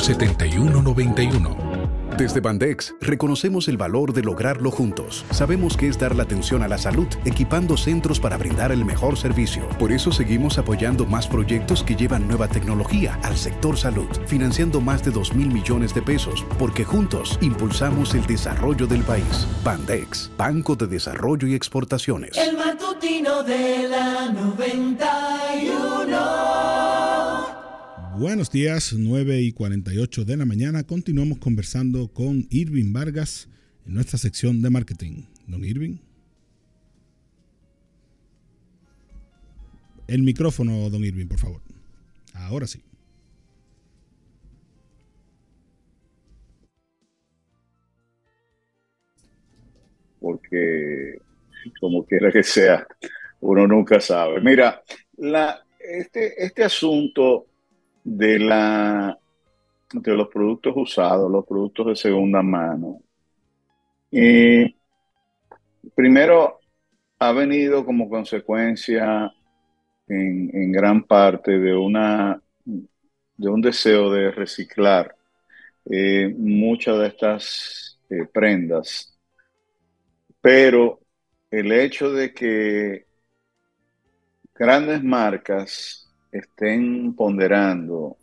7191. 0.01 1.71
Desde 2.17 2.39
Bandex 2.39 2.93
reconocemos 2.99 3.67
el 3.67 3.77
valor 3.77 4.13
de 4.13 4.21
lograrlo 4.21 4.69
juntos. 4.69 5.25
Sabemos 5.31 5.77
que 5.77 5.87
es 5.87 5.97
dar 5.97 6.15
la 6.15 6.23
atención 6.23 6.61
a 6.61 6.67
la 6.67 6.77
salud, 6.77 7.07
equipando 7.25 7.77
centros 7.77 8.19
para 8.19 8.37
brindar 8.37 8.71
el 8.71 8.85
mejor 8.85 9.17
servicio. 9.17 9.67
Por 9.79 9.91
eso 9.91 10.11
seguimos 10.11 10.57
apoyando 10.57 11.05
más 11.05 11.27
proyectos 11.27 11.83
que 11.83 11.95
llevan 11.95 12.27
nueva 12.27 12.47
tecnología 12.47 13.19
al 13.23 13.37
sector 13.37 13.77
salud, 13.77 14.09
financiando 14.27 14.81
más 14.81 15.03
de 15.03 15.11
2 15.11 15.35
mil 15.35 15.51
millones 15.51 15.93
de 15.93 16.01
pesos, 16.01 16.45
porque 16.59 16.83
juntos 16.83 17.37
impulsamos 17.41 18.13
el 18.13 18.25
desarrollo 18.25 18.87
del 18.87 19.03
país. 19.03 19.47
Bandex, 19.63 20.31
Banco 20.37 20.75
de 20.75 20.87
Desarrollo 20.87 21.47
y 21.47 21.55
Exportaciones. 21.55 22.37
El 22.37 22.57
matutino 22.57 23.43
de 23.43 23.87
la 23.87 24.31
91. 24.31 27.10
Buenos 28.17 28.51
días, 28.51 28.93
9 28.93 29.39
y 29.39 29.53
48 29.53 30.25
de 30.25 30.35
la 30.35 30.45
mañana. 30.45 30.83
Continuamos 30.83 31.39
conversando 31.39 32.09
con 32.09 32.45
Irving 32.49 32.91
Vargas 32.91 33.47
en 33.87 33.93
nuestra 33.93 34.19
sección 34.19 34.61
de 34.61 34.69
marketing. 34.69 35.23
Don 35.47 35.63
Irving. 35.63 35.95
El 40.07 40.23
micrófono, 40.23 40.89
don 40.89 41.05
Irving, 41.05 41.27
por 41.27 41.39
favor. 41.39 41.61
Ahora 42.33 42.67
sí. 42.67 42.83
Porque, 50.19 51.17
como 51.79 52.05
quiera 52.05 52.29
que 52.29 52.43
sea, 52.43 52.85
uno 53.39 53.65
nunca 53.67 54.01
sabe. 54.01 54.41
Mira, 54.41 54.83
la, 55.15 55.63
este, 55.79 56.43
este 56.43 56.65
asunto 56.65 57.47
de, 58.03 58.39
la, 58.39 59.17
de 59.93 60.13
los 60.13 60.27
productos 60.27 60.73
usados, 60.75 61.31
los 61.31 61.45
productos 61.45 61.87
de 61.87 61.95
segunda 61.95 62.41
mano. 62.41 63.01
Primero, 65.95 66.59
ha 67.19 67.31
venido 67.33 67.85
como 67.85 68.09
consecuencia 68.09 69.31
en, 70.07 70.71
gran 70.71 71.03
parte 71.03 71.59
de, 71.59 71.75
una, 71.75 72.41
de 72.65 73.49
un 73.49 73.61
deseo 73.61 74.11
de 74.11 74.31
reciclar 74.31 75.15
eh, 75.85 76.33
muchas 76.35 76.97
de 76.97 77.07
estas 77.07 77.99
eh, 78.09 78.25
prendas. 78.31 79.15
Pero 80.41 80.99
el 81.51 81.71
hecho 81.71 82.11
de 82.11 82.33
que 82.33 83.05
grandes 84.55 85.03
marcas 85.03 86.10
estén 86.31 87.13
ponderando 87.15 88.17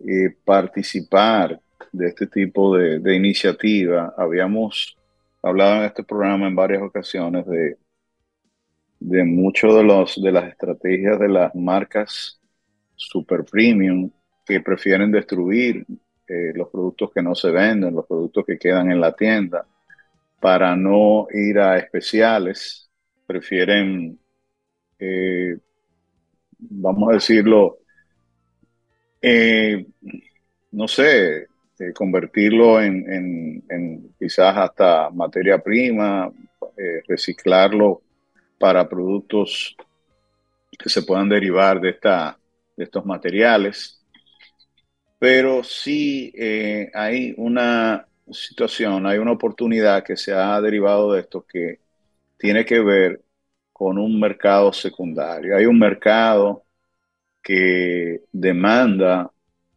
eh, 0.00 0.34
participar 0.44 1.60
de 1.92 2.08
este 2.08 2.26
tipo 2.26 2.76
de, 2.76 3.16
iniciativa. 3.16 4.14
Habíamos 4.16 4.96
hablado 5.42 5.76
en 5.76 5.84
este 5.84 6.04
programa 6.04 6.46
en 6.46 6.54
varias 6.54 6.82
ocasiones 6.82 7.46
de, 7.46 7.76
de 9.00 9.24
muchos 9.24 9.74
de 9.74 9.82
los 9.82 10.22
de 10.22 10.32
las 10.32 10.48
estrategias 10.48 11.18
de 11.18 11.28
las 11.28 11.54
marcas 11.54 12.40
super 12.94 13.44
premium 13.44 14.10
que 14.44 14.60
prefieren 14.60 15.10
destruir 15.10 15.84
eh, 16.28 16.52
los 16.54 16.68
productos 16.68 17.12
que 17.12 17.22
no 17.22 17.34
se 17.34 17.50
venden, 17.50 17.94
los 17.94 18.06
productos 18.06 18.44
que 18.44 18.58
quedan 18.58 18.90
en 18.90 19.00
la 19.00 19.14
tienda, 19.14 19.66
para 20.40 20.76
no 20.76 21.26
ir 21.32 21.58
a 21.58 21.78
especiales, 21.78 22.90
prefieren 23.26 24.18
eh, 24.98 25.58
vamos 26.70 27.10
a 27.10 27.14
decirlo, 27.14 27.78
eh, 29.20 29.86
no 30.72 30.88
sé, 30.88 31.46
eh, 31.78 31.92
convertirlo 31.94 32.80
en, 32.80 34.14
quizás 34.18 34.56
hasta 34.56 35.10
materia 35.10 35.58
prima, 35.58 36.30
eh, 36.76 37.02
reciclarlo 37.08 38.02
para 38.58 38.88
productos 38.88 39.76
que 40.78 40.88
se 40.88 41.02
puedan 41.02 41.28
derivar 41.28 41.80
de, 41.80 41.90
esta, 41.90 42.38
de 42.76 42.84
estos 42.84 43.04
materiales. 43.04 44.04
Pero 45.18 45.64
sí 45.64 46.32
hay 46.92 47.34
una 47.38 48.06
situación, 48.30 49.06
hay 49.06 49.18
una 49.18 49.32
oportunidad 49.32 50.04
que 50.04 50.16
se 50.16 50.34
ha 50.34 50.60
derivado 50.60 51.12
de 51.12 51.20
esto 51.20 51.46
que 51.46 51.80
tiene 52.36 52.66
que 52.66 52.80
ver 52.80 53.22
con 53.78 53.98
un 53.98 54.18
mercado 54.18 54.72
secundario. 54.72 55.54
Hay 55.54 55.66
un 55.66 55.78
mercado 55.78 56.64
que 57.42 58.22
demanda 58.32 59.30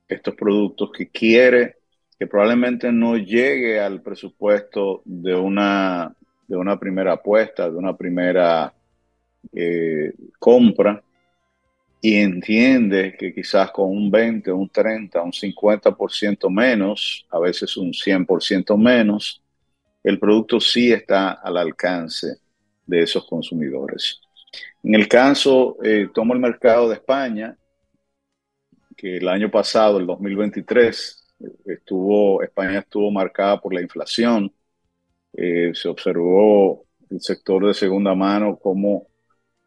estos 0.08 0.36
productos, 0.36 0.90
que 0.94 1.10
quiere, 1.10 1.76
que 2.18 2.26
probablemente 2.26 2.94
no 2.94 3.18
llegue 3.18 3.78
al 3.78 4.02
presupuesto 4.02 5.02
de 5.04 5.36
una, 5.36 6.16
de 6.48 6.56
una 6.56 6.80
primera 6.80 7.12
apuesta, 7.12 7.70
de 7.70 7.76
una 7.76 7.94
primera 7.98 8.74
eh, 9.52 10.14
compra, 10.40 11.04
y 12.00 12.16
entiende 12.22 13.18
que 13.20 13.34
quizás 13.34 13.70
con 13.72 13.90
un 13.90 14.10
20, 14.10 14.50
un 14.54 14.70
30, 14.70 15.22
un 15.22 15.34
50% 15.34 16.50
menos, 16.50 17.28
a 17.30 17.40
veces 17.40 17.76
un 17.76 17.92
100% 17.92 18.78
menos, 18.78 19.44
el 20.02 20.18
producto 20.18 20.62
sí 20.62 20.90
está 20.90 21.32
al 21.32 21.58
alcance 21.58 22.38
de 22.90 23.04
esos 23.04 23.26
consumidores. 23.26 24.20
En 24.84 24.96
el 24.96 25.08
caso, 25.08 25.78
eh, 25.84 26.10
tomo 26.14 26.34
el 26.34 26.40
mercado 26.40 26.90
de 26.90 26.96
España, 26.96 27.56
que 28.98 29.18
el 29.18 29.28
año 29.30 29.50
pasado, 29.52 30.00
el 30.00 30.08
2023, 30.08 31.28
estuvo, 31.66 32.42
España 32.42 32.80
estuvo 32.80 33.12
marcada 33.12 33.62
por 33.62 33.74
la 33.74 33.82
inflación. 33.82 34.52
Eh, 35.34 35.72
se 35.74 35.88
observó 35.88 36.86
el 37.10 37.22
sector 37.22 37.68
de 37.68 37.74
segunda 37.74 38.16
mano 38.16 38.58
como 38.58 39.08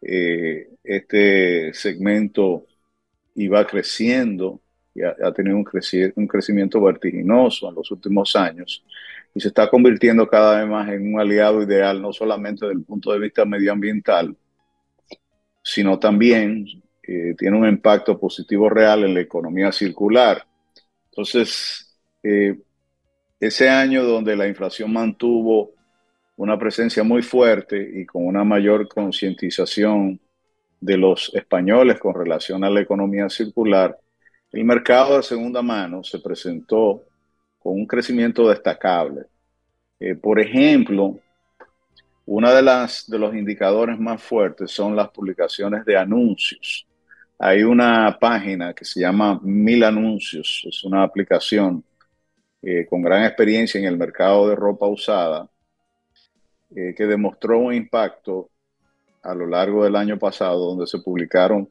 eh, 0.01 0.69
este 0.83 1.73
segmento 1.73 2.67
iba 3.37 3.65
creciendo 3.67 4.61
y 4.95 5.03
ha, 5.03 5.33
tenido 5.33 5.57
un, 5.57 5.67
un 6.17 6.27
crecimiento 6.27 6.81
vertiginoso 6.83 7.69
en 7.69 7.75
los 7.77 7.91
últimos 7.91 8.37
años 8.37 8.85
y 9.35 9.41
se 9.41 9.49
está 9.49 9.69
convirtiendo 9.69 10.29
cada 10.29 10.61
vez 10.61 10.69
más 10.69 10.89
en 10.89 11.15
un 11.15 11.21
aliado 11.21 11.63
ideal, 11.63 12.01
no 12.01 12.13
solamente 12.13 12.67
desde 12.67 12.79
el 12.79 12.85
punto 12.85 13.13
de 13.13 13.19
vista 13.19 13.45
medioambiental, 13.45 14.37
sino 15.63 15.99
también 15.99 16.67
eh, 17.03 17.35
tiene 17.39 17.57
un 17.57 17.67
impacto 17.67 18.19
positivo 18.19 18.69
real 18.69 19.05
en 19.05 19.15
la 19.15 19.21
economía 19.21 19.73
circular. 19.73 20.47
Entonces, 21.11 21.99
eh, 22.23 22.59
ese 23.41 23.69
año 23.69 24.05
donde 24.05 24.37
la 24.37 24.47
inflación 24.47 24.93
mantuvo 24.93 25.73
una 26.37 26.59
presencia 26.59 27.03
muy 27.03 27.23
fuerte 27.23 27.91
y 27.95 28.07
con 28.07 28.27
una 28.27 28.45
mayor 28.45 28.89
concientización 28.89 30.21
de 30.81 30.97
los 30.97 31.33
españoles 31.35 31.99
con 31.99 32.15
relación 32.15 32.65
a 32.65 32.71
la 32.71 32.81
economía 32.81 33.29
circular, 33.29 33.99
el 34.51 34.65
mercado 34.65 35.17
de 35.17 35.23
segunda 35.23 35.63
mano 35.63 36.03
se 36.05 36.19
presentó 36.19 37.05
con 37.63 37.75
un 37.75 37.87
crecimiento 37.87 38.49
destacable. 38.49 39.27
Eh, 40.01 40.17
por 40.17 40.41
ejemplo, 40.41 41.19
una 42.27 42.53
de 42.53 42.63
de 43.07 43.19
los 43.19 43.35
indicadores 43.35 43.99
más 43.99 44.23
fuertes 44.23 44.71
son 44.71 44.97
las 44.97 45.11
publicaciones 45.11 45.85
de 45.85 45.97
anuncios. 45.97 46.87
Hay 47.39 47.63
una 47.63 48.17
página 48.21 48.75
que 48.75 48.85
se 48.85 49.01
llama 49.01 49.39
Mil 49.43 49.85
Anuncios, 49.85 50.65
es 50.67 50.85
una 50.85 51.03
aplicación 51.03 51.85
eh, 52.63 52.87
con 52.89 53.03
gran 53.03 53.25
experiencia 53.25 53.79
en 53.81 53.87
el 53.87 53.97
mercado 53.97 54.49
de 54.49 54.57
ropa 54.57 54.87
usada, 54.87 55.49
eh, 56.75 56.95
que 56.97 57.07
demostró 57.07 57.59
un 57.59 57.75
impacto 57.75 58.51
a 59.23 59.35
lo 59.35 59.47
largo 59.47 59.85
del 59.85 59.97
año 59.97 60.19
pasado, 60.19 60.67
donde 60.67 60.87
se 60.87 60.99
publicaron 60.99 61.69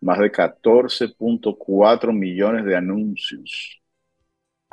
más 0.00 0.18
de 0.18 0.30
14.4 0.30 2.12
millones 2.12 2.64
de 2.64 2.76
anuncios 2.76 3.81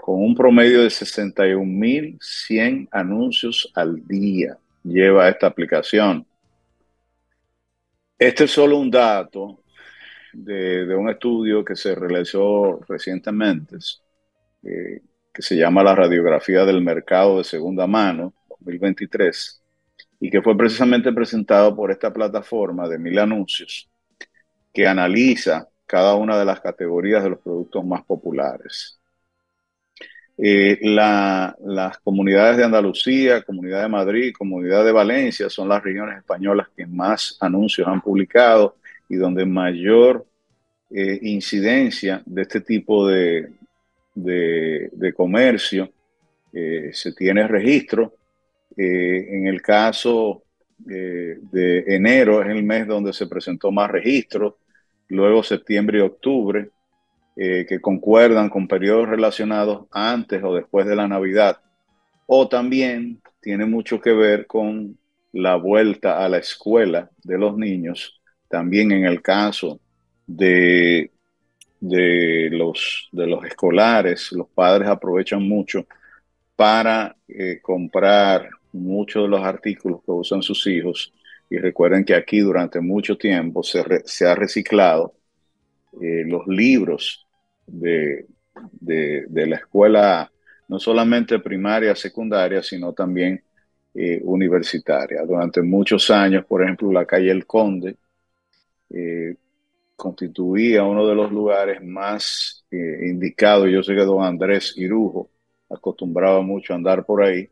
con 0.09 0.23
un 0.23 0.33
promedio 0.33 0.81
de 0.81 0.87
61.100 0.87 2.87
anuncios 2.89 3.71
al 3.75 4.07
día 4.07 4.57
lleva 4.83 5.29
esta 5.29 5.45
aplicación. 5.45 6.25
Este 8.17 8.45
es 8.45 8.51
solo 8.51 8.79
un 8.79 8.89
dato 8.89 9.61
de, 10.33 10.95
un 10.95 11.11
estudio 11.11 11.63
que 11.63 11.75
se 11.75 11.93
realizó 11.93 12.79
recientemente 12.87 13.75
eh, 14.63 15.03
que 15.31 15.41
se 15.43 15.55
llama 15.55 15.83
la 15.83 15.93
radiografía 15.93 16.65
del 16.65 16.81
mercado 16.81 17.37
de 17.37 17.43
segunda 17.43 17.85
mano 17.85 18.33
2023 18.49 19.61
y 20.21 20.31
que 20.31 20.41
fue 20.41 20.57
precisamente 20.57 21.13
presentado 21.13 21.75
por 21.75 21.91
esta 21.91 22.11
plataforma 22.11 22.89
de 22.89 22.97
mil 22.97 23.19
anuncios 23.19 23.87
que 24.73 24.87
analiza 24.87 25.69
cada 25.85 26.15
una 26.15 26.39
de 26.39 26.45
las 26.45 26.61
categorías 26.61 27.21
de 27.21 27.29
los 27.29 27.41
productos 27.41 27.85
más 27.85 28.03
populares. 28.05 28.98
Eh, 30.41 30.79
las 30.81 31.97
comunidades 31.99 32.55
de 32.55 32.63
Andalucía, 32.63 33.41
Comunidad 33.41 33.81
de 33.81 33.89
Madrid, 33.89 34.33
Comunidad 34.37 34.85
de 34.85 34.93
Valencia 34.93 35.49
son 35.49 35.67
las 35.67 35.83
regiones 35.83 36.17
españolas 36.17 36.69
que 36.77 36.85
más 36.85 37.35
anuncios 37.41 37.85
han 37.89 37.99
publicado 37.99 38.77
y 39.09 39.17
donde 39.17 39.45
mayor 39.45 40.25
eh, 40.91 41.19
incidencia 41.23 42.21
de 42.25 42.43
este 42.43 42.61
tipo 42.61 43.05
de, 43.05 43.49
de, 44.15 45.13
comercio 45.13 45.89
eh, 46.53 46.91
se 46.93 47.11
tiene 47.11 47.45
registro. 47.45 48.13
en 48.77 49.45
el 49.47 49.61
caso 49.61 50.43
de 50.77 51.83
enero 51.87 52.41
es 52.41 52.49
el 52.49 52.63
mes 52.63 52.87
donde 52.87 53.11
se 53.11 53.27
presentó 53.27 53.71
más 53.71 53.91
registros, 53.91 54.53
luego 55.09 55.43
septiembre 55.43 55.97
y 55.97 56.01
octubre 56.01 56.69
eh, 57.41 57.65
que 57.65 57.79
concuerdan 57.79 58.49
con 58.49 58.67
periodos 58.67 59.07
relacionados 59.07 59.85
antes 59.91 60.43
o 60.43 60.53
después 60.53 60.85
de 60.85 60.97
la 60.97 61.07
Navidad, 61.07 61.61
o 62.25 62.49
también 62.49 63.21
tiene 63.39 63.65
mucho 63.65 64.01
que 64.01 64.11
ver 64.11 64.45
con 64.45 64.97
la 65.31 65.55
vuelta 65.55 66.21
a 66.21 66.27
la 66.27 66.39
escuela 66.39 67.09
de 67.23 67.37
los 67.37 67.55
niños, 67.55 68.19
también 68.49 68.91
en 68.91 69.05
el 69.05 69.21
caso 69.21 69.79
de, 70.27 71.11
de, 71.79 72.49
los, 72.51 73.07
de 73.13 73.27
los 73.27 73.45
escolares, 73.45 74.33
los 74.33 74.49
padres 74.49 74.89
aprovechan 74.89 75.47
mucho 75.47 75.87
para 76.57 77.15
eh, 77.25 77.59
comprar 77.61 78.49
muchos 78.73 79.23
de 79.23 79.29
los 79.29 79.45
artículos 79.45 80.01
que 80.03 80.11
usan 80.11 80.41
sus 80.41 80.67
hijos. 80.67 81.13
Y 81.49 81.57
recuerden 81.57 82.03
que 82.03 82.15
aquí 82.15 82.41
durante 82.41 82.81
mucho 82.81 83.17
tiempo 83.17 83.63
se, 83.63 83.81
se 84.03 84.27
ha 84.27 84.35
reciclado 84.35 85.13
eh, 86.01 86.25
los 86.27 86.45
libros 86.45 87.25
de, 87.71 88.25
la 89.47 89.55
escuela, 89.55 90.31
no 90.67 90.79
solamente 90.79 91.39
primaria, 91.39 91.95
secundaria, 91.95 92.61
sino 92.61 92.93
también 92.93 93.41
eh, 93.93 94.21
universitaria. 94.23 95.23
Durante 95.23 95.61
muchos 95.61 96.09
años, 96.09 96.45
por 96.45 96.63
ejemplo, 96.63 96.91
la 96.91 97.05
calle 97.05 97.31
El 97.31 97.45
Conde 97.45 97.95
eh, 98.89 99.35
constituía 99.95 100.83
uno 100.83 101.07
de 101.07 101.15
los 101.15 101.31
lugares 101.31 101.83
más 101.83 102.65
eh, 102.71 103.07
indicados. 103.07 103.69
Yo 103.69 103.83
sé 103.83 103.95
que 103.95 104.05
don 104.05 104.23
Andrés 104.23 104.73
Irujo 104.77 105.29
acostumbraba 105.69 106.41
mucho 106.41 106.73
a 106.73 106.77
andar 106.77 107.05
por 107.05 107.23
ahí 107.23 107.49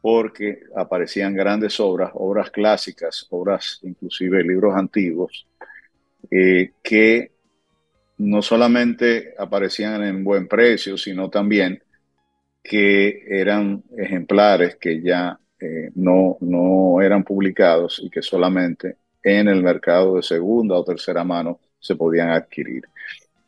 porque 0.00 0.64
aparecían 0.76 1.34
grandes 1.34 1.80
obras, 1.80 2.10
obras 2.14 2.50
clásicas, 2.50 3.26
obras 3.30 3.80
inclusive 3.82 4.42
libros 4.42 4.74
antiguos, 4.76 5.46
que 6.82 7.33
no 8.18 8.42
solamente 8.42 9.34
aparecían 9.38 10.02
en 10.04 10.22
buen 10.22 10.46
precio, 10.46 10.96
sino 10.96 11.28
también 11.30 11.82
que 12.62 13.24
eran 13.28 13.82
ejemplares 13.96 14.76
que 14.76 15.02
ya 15.02 15.38
eh, 15.60 15.90
no, 15.94 16.38
no 16.40 17.02
eran 17.02 17.24
publicados 17.24 18.00
y 18.02 18.10
que 18.10 18.22
solamente 18.22 18.96
en 19.22 19.48
el 19.48 19.62
mercado 19.62 20.16
de 20.16 20.22
segunda 20.22 20.76
o 20.76 20.84
tercera 20.84 21.24
mano 21.24 21.60
se 21.78 21.96
podían 21.96 22.30
adquirir. 22.30 22.84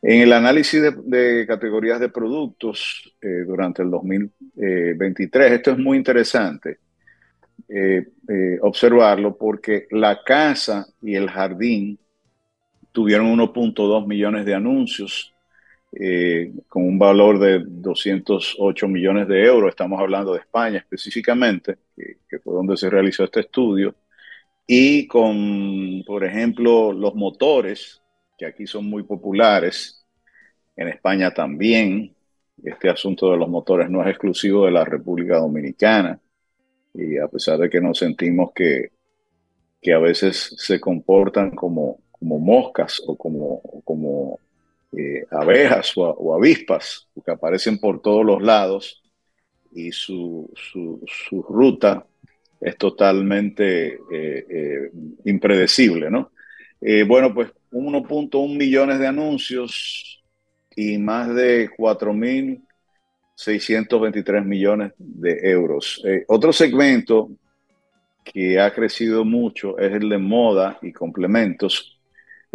En 0.03 0.21
el 0.21 0.33
análisis 0.33 0.83
de, 1.05 1.47
categorías 1.47 1.99
de 1.99 2.11
productos 2.11 3.15
eh, 3.21 3.45
durante 3.47 3.83
el 3.83 3.91
2023, 3.91 5.53
esto 5.53 5.71
es 5.73 5.79
muy 5.79 5.97
interesante 5.97 6.79
eh, 7.69 8.07
observarlo 8.61 9.37
porque 9.37 9.87
la 9.91 10.23
casa 10.23 10.87
y 11.01 11.15
el 11.15 11.29
jardín 11.29 11.99
tuvieron 12.97 13.27
1.2 13.27 14.07
millones 14.07 14.47
de 14.47 14.55
anuncios 14.55 15.35
eh, 15.93 16.51
con 16.67 16.83
un 16.83 16.99
valor 16.99 17.39
de 17.39 17.63
208 17.63 18.89
millones 18.89 19.29
de 19.29 19.45
euros. 19.45 19.69
Estamos 19.69 20.01
hablando 20.01 20.33
de 20.33 20.39
España 20.41 20.79
específicamente, 20.79 21.77
que, 21.95 22.39
fue 22.39 22.55
donde 22.55 22.75
se 22.79 22.89
realizó 22.89 23.25
este 23.25 23.41
estudio. 23.41 23.95
Y 24.67 25.07
con, 25.09 26.05
por 26.07 26.25
ejemplo, 26.25 26.91
los 26.91 27.15
motores, 27.15 28.01
que 28.39 28.47
aquí 28.47 28.67
son 28.67 28.87
muy 28.87 29.03
populares, 29.03 30.03
en 30.75 30.89
España 30.89 31.35
también. 31.35 32.15
Este 32.65 32.89
asunto 32.89 33.31
de 33.31 33.37
los 33.37 33.51
motores 33.51 33.91
no 33.91 34.03
es 34.03 34.09
exclusivo 34.09 34.65
de 34.65 34.73
la 34.73 34.87
República 34.87 35.37
Dominicana. 35.37 36.19
Y 36.95 37.19
a 37.19 37.29
pesar 37.29 37.59
de 37.59 37.69
que 37.69 37.79
nos 37.79 37.99
sentimos 37.99 38.53
que, 38.55 38.93
que 39.83 39.93
a 39.93 39.99
veces 39.99 40.55
se 40.57 40.81
comportan 40.81 41.51
como, 41.51 42.01
como 42.27 42.41
moscas 42.41 43.01
o 43.07 43.17
como, 43.17 43.63
como 43.85 44.41
eh, 44.97 45.25
abejas 45.31 45.93
o, 45.97 46.35
avispas, 46.35 47.07
que 47.25 47.31
aparecen 47.31 47.79
por 47.79 48.03
todos 48.03 48.25
los 48.25 48.43
lados 48.43 49.01
y 49.73 49.93
su, 49.93 50.53
su, 50.57 51.01
ruta 51.49 52.05
es 52.61 52.77
totalmente 52.77 53.95
eh, 53.95 54.01
eh, 54.11 54.91
impredecible, 55.25 56.11
¿no? 56.11 56.33
bueno, 57.07 57.33
pues 57.33 57.53
1.1 57.73 58.57
millones 58.57 58.99
de 58.99 59.07
anuncios 59.07 60.23
y 60.75 60.99
más 60.99 61.33
de 61.35 61.71
4.623 61.71 64.45
millones 64.45 64.93
de 64.99 65.51
euros. 65.51 66.03
otro 66.29 66.53
segmento 66.53 67.31
que 68.25 68.61
ha 68.61 68.73
crecido 68.73 69.25
mucho 69.25 69.77
es 69.79 69.93
el 69.93 70.09
de 70.09 70.19
moda 70.19 70.79
y 70.83 70.93
complementos, 70.93 71.96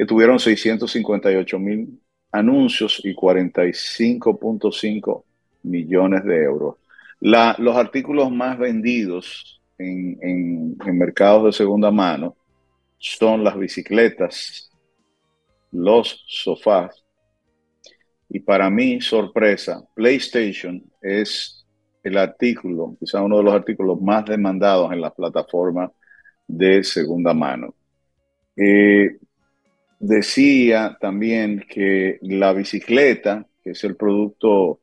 tuvieron 0.05 0.39
658 0.39 1.59
mil 1.59 1.99
anuncios 2.31 3.01
y 3.03 3.13
45.5 3.13 5.23
millones 5.63 6.23
de 6.23 6.43
euros. 6.43 6.77
los 7.19 7.75
artículos 7.75 8.31
más 8.31 8.57
vendidos 8.57 9.61
en, 9.77 10.77
mercados 10.93 11.45
de 11.45 11.53
segunda 11.53 11.91
mano 11.91 12.35
son 12.97 13.43
las 13.43 13.57
bicicletas, 13.57 14.71
los 15.71 16.23
sofás 16.27 17.03
y 18.33 18.39
para 18.39 18.69
mí, 18.69 19.01
sorpresa, 19.01 19.83
PlayStation 19.93 20.81
es 21.01 21.65
el 22.01 22.17
artículo, 22.17 22.95
quizá 22.97 23.21
uno 23.21 23.37
de 23.37 23.43
los 23.43 23.53
artículos 23.53 24.01
más 24.01 24.23
demandados 24.23 24.93
en 24.93 25.01
las 25.01 25.13
plataformas 25.13 25.91
de 26.47 26.81
segunda 26.81 27.33
mano. 27.33 27.75
Eh, 28.55 29.17
decía 30.01 30.97
también 30.99 31.63
que 31.69 32.17
la 32.21 32.53
bicicleta, 32.53 33.45
que 33.63 33.71
es 33.71 33.83
el 33.83 33.95
producto 33.95 34.79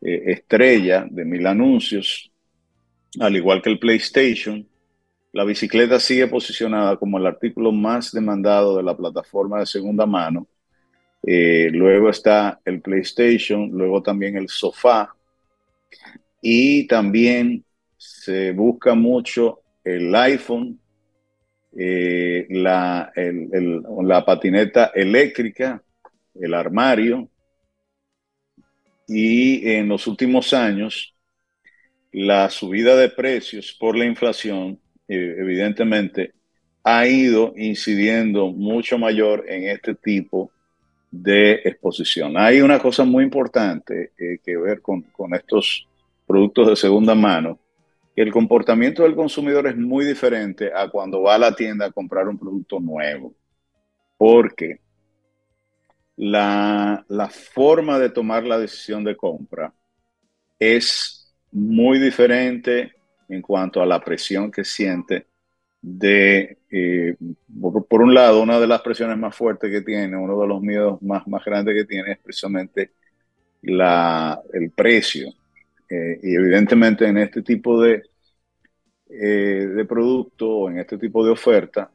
eh, 0.00 0.24
estrella 0.26 1.06
de 1.08 1.24
mil 1.24 1.46
anuncios, 1.46 2.30
al 3.20 3.36
igual 3.36 3.62
que 3.62 3.70
el 3.70 3.78
PlayStation, 3.78 4.66
la 5.32 5.44
bicicleta 5.44 6.00
sigue 6.00 6.26
posicionada 6.26 6.96
como 6.96 7.18
el 7.18 7.26
artículo 7.26 7.70
más 7.70 8.10
demandado 8.10 8.76
de 8.76 8.82
la 8.82 8.96
plataforma 8.96 9.60
de 9.60 9.66
segunda 9.66 10.04
mano. 10.04 10.48
Eh, 11.22 11.70
luego 11.72 12.10
está 12.10 12.60
el 12.64 12.80
PlayStation, 12.80 13.70
luego 13.70 14.02
también 14.02 14.36
el 14.36 14.48
sofá 14.48 15.14
y 16.42 16.86
también 16.86 17.64
se 17.96 18.52
busca 18.52 18.94
mucho 18.94 19.60
el 19.84 20.14
iPhone 20.14 20.80
eh, 21.78 22.46
la, 22.50 23.12
la 23.14 24.24
patineta 24.24 24.92
eléctrica, 24.94 25.82
el 26.34 26.54
armario, 26.54 27.28
y 29.08 29.68
en 29.70 29.88
los 29.88 30.06
últimos 30.06 30.52
años 30.52 31.14
la 32.12 32.48
subida 32.48 32.96
de 32.96 33.10
precios 33.10 33.76
por 33.78 33.96
la 33.96 34.06
inflación, 34.06 34.78
eh, 35.06 35.36
evidentemente, 35.38 36.32
ha 36.82 37.06
ido 37.06 37.52
incidiendo 37.56 38.48
mucho 38.48 38.96
mayor 38.96 39.44
en 39.48 39.68
este 39.68 39.94
tipo 39.94 40.50
de 41.10 41.60
exposición. 41.64 42.38
Hay 42.38 42.62
una 42.62 42.78
cosa 42.78 43.04
muy 43.04 43.22
importante 43.22 44.12
eh, 44.18 44.38
que 44.42 44.56
ver 44.56 44.80
con, 44.80 45.02
con 45.02 45.34
estos 45.34 45.86
productos 46.26 46.68
de 46.68 46.76
segunda 46.76 47.14
mano, 47.14 47.58
el 48.16 48.32
comportamiento 48.32 49.02
del 49.02 49.14
consumidor 49.14 49.66
es 49.66 49.76
muy 49.76 50.06
diferente 50.06 50.72
a 50.74 50.88
cuando 50.88 51.22
va 51.22 51.34
a 51.34 51.38
la 51.38 51.54
tienda 51.54 51.86
a 51.86 51.92
comprar 51.92 52.26
un 52.26 52.38
producto 52.38 52.80
nuevo. 52.80 53.34
Porque 54.16 54.80
la, 56.16 57.04
forma 57.52 57.98
de 57.98 58.08
tomar 58.08 58.44
la 58.44 58.58
decisión 58.58 59.04
de 59.04 59.16
compra 59.16 59.72
es 60.58 61.34
muy 61.52 61.98
diferente 61.98 62.92
en 63.28 63.42
cuanto 63.42 63.82
a 63.82 63.86
la 63.86 64.02
presión 64.02 64.50
que 64.50 64.64
siente 64.64 65.26
de, 65.82 66.58
eh, 66.70 67.16
por, 67.60 68.00
un 68.00 68.14
lado, 68.14 68.42
una 68.42 68.58
de 68.58 68.66
las 68.66 68.80
presiones 68.80 69.18
más 69.18 69.36
fuertes 69.36 69.70
que 69.70 69.82
tiene, 69.82 70.16
uno 70.16 70.40
de 70.40 70.48
los 70.48 70.62
miedos 70.62 71.02
más, 71.02 71.26
más 71.28 71.44
grandes 71.44 71.74
que 71.74 71.84
tiene 71.84 72.12
es 72.12 72.18
precisamente 72.18 72.92
la, 73.60 74.40
el 74.54 74.70
precio. 74.70 75.28
Eh, 75.88 76.18
y 76.22 76.34
evidentemente 76.34 77.06
en 77.06 77.18
este 77.18 77.42
tipo 77.42 77.80
de, 77.80 78.02
eh, 79.08 79.66
de 79.74 79.84
producto, 79.84 80.68
en 80.68 80.80
este 80.80 80.98
tipo 80.98 81.24
de 81.24 81.30
oferta, 81.30 81.90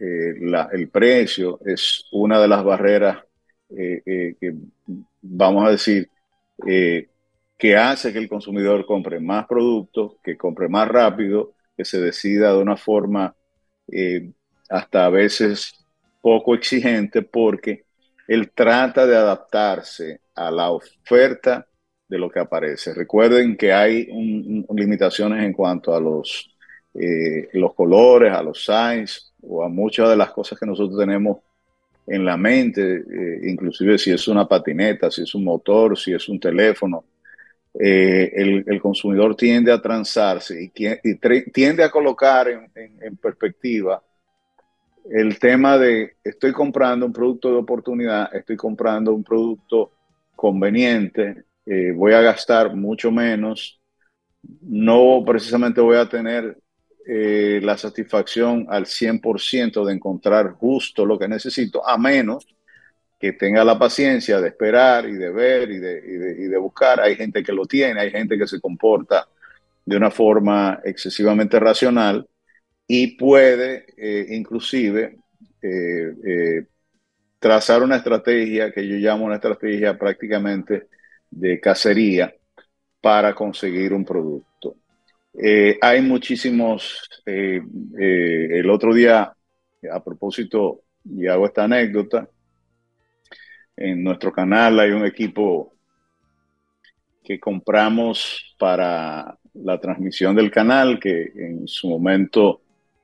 eh, 0.00 0.34
el 0.72 0.88
precio 0.88 1.60
es 1.64 2.06
una 2.12 2.40
de 2.40 2.48
las 2.48 2.64
barreras 2.64 3.18
que, 3.68 4.54
vamos 5.22 5.66
a 5.66 5.70
decir, 5.70 6.08
que 7.58 7.76
hace 7.76 8.12
que 8.12 8.18
el 8.18 8.28
consumidor 8.28 8.86
compre 8.86 9.18
más 9.18 9.46
productos, 9.46 10.16
que 10.22 10.36
compre 10.36 10.68
más 10.68 10.86
rápido, 10.86 11.54
que 11.76 11.84
se 11.84 12.00
decida 12.00 12.52
de 12.52 12.62
una 12.62 12.76
forma 12.76 13.34
hasta 14.68 15.06
a 15.06 15.10
veces 15.10 15.84
poco 16.22 16.54
exigente 16.54 17.22
porque 17.22 17.84
él 18.28 18.52
trata 18.54 19.06
de 19.06 19.16
adaptarse 19.16 20.20
a 20.34 20.50
la 20.50 20.70
oferta 20.70 21.66
de 22.08 22.18
lo 22.18 22.30
que 22.30 22.40
aparece. 22.40 22.94
Recuerden 22.94 23.56
que 23.56 23.72
hay 23.72 24.06
limitaciones 24.70 25.44
en 25.44 25.52
cuanto 25.52 25.94
a 25.94 26.00
los, 26.00 26.50
eh, 26.94 27.48
los 27.52 27.74
colores, 27.74 28.32
a 28.32 28.42
los 28.42 28.64
size 28.64 29.32
o 29.42 29.64
a 29.64 29.68
muchas 29.68 30.08
de 30.10 30.16
las 30.16 30.30
cosas 30.30 30.58
que 30.58 30.66
nosotros 30.66 30.98
tenemos 30.98 31.38
en 32.06 32.24
la 32.24 32.36
mente, 32.36 32.96
eh, 32.96 33.40
inclusive 33.44 33.98
si 33.98 34.12
es 34.12 34.28
una 34.28 34.46
patineta, 34.46 35.10
si 35.10 35.22
es 35.22 35.34
un 35.34 35.44
motor, 35.44 35.98
si 35.98 36.12
es 36.12 36.28
un 36.28 36.38
teléfono. 36.38 37.04
Eh, 37.76 38.64
el, 38.66 38.80
consumidor 38.80 39.34
tiende 39.34 39.72
a 39.72 39.82
transarse 39.82 40.62
y, 40.62 40.68
tiende 41.50 41.82
a 41.82 41.90
colocar 41.90 42.46
en 42.48 43.16
perspectiva 43.16 44.00
el 45.10 45.38
tema 45.38 45.76
de 45.78 46.16
estoy 46.22 46.52
comprando 46.52 47.06
un 47.06 47.12
producto 47.12 47.50
de 47.50 47.58
oportunidad, 47.58 48.34
estoy 48.34 48.56
comprando 48.56 49.12
un 49.12 49.22
producto 49.22 49.92
conveniente, 50.34 51.44
eh, 51.66 51.92
voy 51.92 52.12
a 52.12 52.20
gastar 52.20 52.74
mucho 52.74 53.10
menos, 53.10 53.80
no 54.62 55.22
precisamente 55.26 55.80
voy 55.80 55.96
a 55.96 56.08
tener 56.08 56.58
eh, 57.06 57.60
la 57.62 57.76
satisfacción 57.76 58.66
al 58.68 58.86
100% 58.86 59.84
de 59.84 59.92
encontrar 59.92 60.52
justo 60.52 61.04
lo 61.04 61.18
que 61.18 61.28
necesito, 61.28 61.86
a 61.86 61.98
menos 61.98 62.46
que 63.20 63.32
tenga 63.32 63.64
la 63.64 63.78
paciencia 63.78 64.40
de 64.40 64.48
esperar 64.48 65.08
y 65.08 65.12
de 65.12 65.30
ver 65.30 65.70
y 65.70 65.78
de, 65.78 66.34
y 66.38 66.44
de 66.44 66.58
buscar. 66.58 67.00
Hay 67.00 67.16
gente 67.16 67.42
que 67.42 67.52
lo 67.52 67.64
tiene, 67.66 68.00
hay 68.00 68.10
gente 68.10 68.36
que 68.38 68.46
se 68.46 68.60
comporta 68.60 69.26
de 69.84 69.96
una 69.96 70.10
forma 70.10 70.80
excesivamente 70.84 71.58
racional 71.60 72.26
y 72.86 73.16
puede 73.16 73.86
eh, 73.96 74.26
inclusive 74.30 75.18
eh, 75.62 76.66
trazar 77.38 77.82
una 77.82 77.96
estrategia 77.96 78.72
que 78.72 78.86
yo 78.86 78.96
llamo 78.96 79.26
una 79.26 79.36
estrategia 79.36 79.98
prácticamente 79.98 80.88
de 81.36 81.60
cacería 81.60 82.34
para 83.00 83.34
conseguir 83.34 83.92
un 83.92 84.04
producto. 84.04 84.76
hay 85.80 86.00
muchísimos, 86.00 87.08
el 87.26 88.70
otro 88.70 88.94
día, 88.94 89.32
a 89.90 90.04
propósito, 90.04 90.82
y 91.04 91.26
hago 91.26 91.46
esta 91.46 91.64
anécdota, 91.64 92.28
en 93.76 94.04
nuestro 94.04 94.32
canal 94.32 94.78
hay 94.78 94.90
un 94.90 95.04
equipo 95.04 95.74
que 97.24 97.40
compramos 97.40 98.54
para 98.58 99.36
la 99.54 99.80
transmisión 99.80 100.36
del 100.36 100.50
canal, 100.50 101.00
que 101.00 101.32
en 101.34 101.66
su 101.66 101.88
momento 101.88 102.60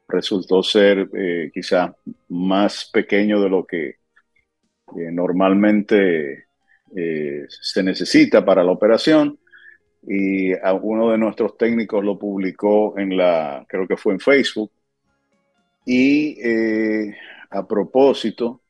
resultó 0.09 0.63
ser 0.63 1.09
eh, 1.15 1.51
quizá 1.53 1.95
más 2.29 2.91
pequeño 2.93 3.41
de 3.41 3.49
lo 3.49 3.65
que 3.65 3.89
eh, 3.89 5.11
normalmente 5.11 6.47
eh, 6.97 7.47
se 7.49 7.83
necesita 7.83 8.45
para 8.45 8.65
la 8.65 8.73
operación 8.73 9.39
y 10.03 10.53
uno 10.83 11.11
de 11.11 11.19
nuestros 11.19 11.57
técnicos 11.57 12.05
lo 12.05 12.19
publicó 12.19 12.99
en 12.99 13.17
la, 13.17 13.65
creo 13.69 13.87
que 13.87 13.97
fue 13.97 14.15
en 14.15 14.21
Facebook. 14.21 14.71
Y 15.85 16.39
a 17.51 17.67
propósito, 17.67 18.63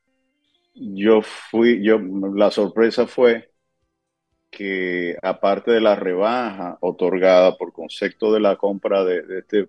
yo 0.74 1.22
fui, 1.22 1.82
yo, 1.82 1.98
la 1.98 2.50
sorpresa 2.50 3.06
fue 3.06 3.50
que 4.50 5.16
aparte 5.22 5.70
de 5.70 5.80
la 5.80 5.94
rebaja 5.94 6.76
otorgada 6.80 7.56
por 7.56 7.72
concepto 7.72 8.32
de 8.32 8.40
la 8.40 8.56
compra 8.56 9.04
de, 9.04 9.22
de 9.22 9.38
este 9.40 9.68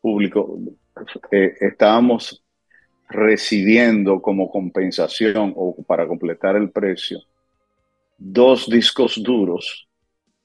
público, 0.00 0.58
eh, 1.30 1.54
estábamos 1.60 2.44
recibiendo 3.08 4.20
como 4.20 4.50
compensación 4.50 5.54
o 5.56 5.82
para 5.84 6.06
completar 6.06 6.56
el 6.56 6.70
precio 6.70 7.20
dos 8.18 8.68
discos 8.68 9.22
duros 9.22 9.88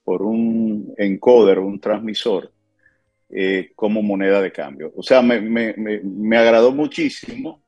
por 0.02 0.22
un 0.22 0.94
encoder, 0.96 1.58
un 1.58 1.78
transmisor, 1.80 2.50
eh, 3.28 3.72
como 3.74 4.02
moneda 4.02 4.40
de 4.40 4.52
cambio. 4.52 4.92
O 4.96 5.02
sea, 5.02 5.20
me, 5.20 5.40
me, 5.40 5.74
me, 5.76 6.36
agradó 6.38 6.72
muchísimo. 6.72 7.62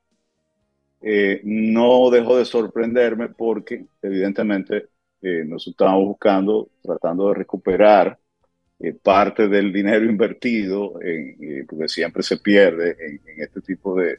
Eh, 1.02 1.40
no 1.44 2.08
dejó 2.10 2.38
de 2.38 2.44
sorprenderme 2.44 3.28
porque 3.28 3.84
evidentemente 4.02 4.88
nos 5.20 5.66
estábamos 5.66 6.06
buscando, 6.06 6.68
tratando 6.82 7.28
de 7.28 7.34
recuperar 7.34 8.16
eh, 8.78 8.92
parte 8.92 9.48
del 9.48 9.72
dinero 9.72 10.04
invertido, 10.04 11.00
en, 11.00 11.36
eh, 11.40 11.64
porque 11.66 11.88
siempre 11.88 12.22
se 12.22 12.36
pierde 12.36 12.94
en, 13.00 13.42
este 13.42 13.62
tipo 13.62 13.98
de, 13.98 14.18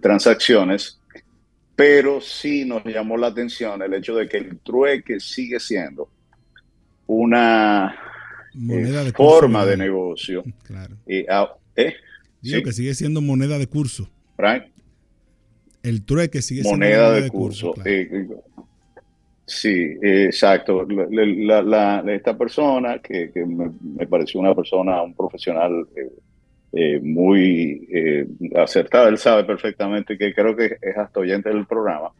transacciones, 0.00 1.00
pero 1.78 2.20
sí 2.20 2.64
nos 2.64 2.84
llamó 2.84 3.16
la 3.16 3.28
atención 3.28 3.80
el 3.82 3.94
hecho 3.94 4.16
de 4.16 4.28
que 4.28 4.38
el 4.38 4.58
trueque 4.58 5.20
sigue 5.20 5.60
siendo 5.60 6.08
una 7.06 7.94
eh, 8.52 9.12
forma 9.14 9.64
de 9.64 9.76
negocio. 9.76 10.42
Claro. 10.64 10.96
Digo 11.06 12.62
que 12.64 12.72
sigue 12.72 12.94
siendo 12.96 13.20
moneda 13.20 13.58
de 13.58 13.68
curso. 13.68 14.10
El 15.84 16.04
trueque 16.04 16.42
sigue 16.42 16.62
siendo 16.62 16.84
moneda, 16.84 17.12
de, 17.12 17.30
curso. 17.30 17.72
Sí, 19.46 19.96
exacto. 20.02 20.84
esta 22.08 22.36
persona, 22.36 22.98
que, 22.98 23.30
me, 23.46 24.04
pareció 24.08 24.40
una 24.40 24.52
persona, 24.52 25.00
un 25.00 25.14
profesional 25.14 25.86
eh, 26.72 26.94
eh, 26.96 27.00
muy 27.02 27.88
eh, 27.90 28.26
acertada, 28.56 29.08
él 29.08 29.18
sabe 29.18 29.44
perfectamente 29.44 30.18
que 30.18 30.34
creo 30.34 30.54
que 30.54 30.76
es 30.80 30.96
hasta 30.96 31.20
oyente 31.20 31.48
del 31.48 31.66
programa, 31.66 32.10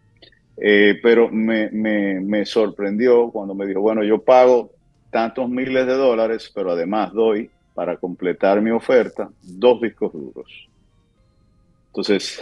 pero 1.02 1.30
me, 1.30 1.70
me, 1.70 2.44
sorprendió 2.44 3.30
cuando 3.30 3.54
me 3.54 3.66
dijo, 3.66 3.80
bueno, 3.80 4.02
yo 4.02 4.20
pago 4.20 4.72
tantos 5.11 5.48
miles 5.48 5.87
de 5.87 5.94
dólares, 5.94 6.50
pero 6.54 6.72
además 6.72 7.12
doy, 7.12 7.50
para 7.74 7.96
completar 7.96 8.61
mi 8.61 8.70
oferta, 8.70 9.30
dos 9.42 9.80
discos 9.80 10.12
duros. 10.12 10.68
Entonces, 11.88 12.40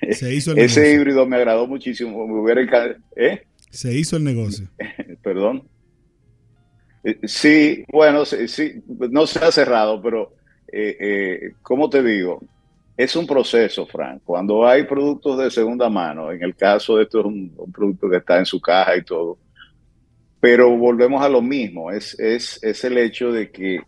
ese 0.00 0.92
híbrido 0.92 1.26
me 1.26 1.36
agradó 1.36 1.66
muchísimo. 1.66 2.26
Me 2.26 2.40
hubiera 2.40 2.96
¿eh? 3.16 3.42
Se 3.70 3.92
hizo 3.92 4.16
el 4.16 4.24
negocio. 4.24 4.68
Perdón. 5.22 5.64
Eh, 7.04 7.18
sí, 7.24 7.84
bueno, 7.90 8.24
sí, 8.24 8.82
no 9.10 9.26
se 9.26 9.38
ha 9.44 9.52
cerrado, 9.52 10.00
pero 10.02 10.34
eh, 10.72 10.96
eh, 11.00 11.52
como 11.62 11.88
te 11.88 12.02
digo, 12.02 12.40
es 12.96 13.14
un 13.16 13.26
proceso, 13.26 13.86
Frank. 13.86 14.22
Cuando 14.24 14.66
hay 14.66 14.84
productos 14.84 15.38
de 15.38 15.50
segunda 15.50 15.88
mano, 15.88 16.32
en 16.32 16.42
el 16.42 16.54
caso 16.54 16.96
de 16.96 17.04
esto 17.04 17.20
es 17.20 17.26
un, 17.26 17.52
producto 17.72 18.08
que 18.08 18.16
está 18.16 18.38
en 18.38 18.46
su 18.46 18.60
caja 18.60 18.96
y 18.96 19.02
todo, 19.02 19.38
pero 20.40 20.76
volvemos 20.76 21.22
a 21.22 21.28
lo 21.28 21.42
mismo, 21.42 21.90
es, 21.90 22.18
es, 22.18 22.62
es 22.62 22.84
el 22.84 22.98
hecho 22.98 23.32
de 23.32 23.50
que 23.50 23.80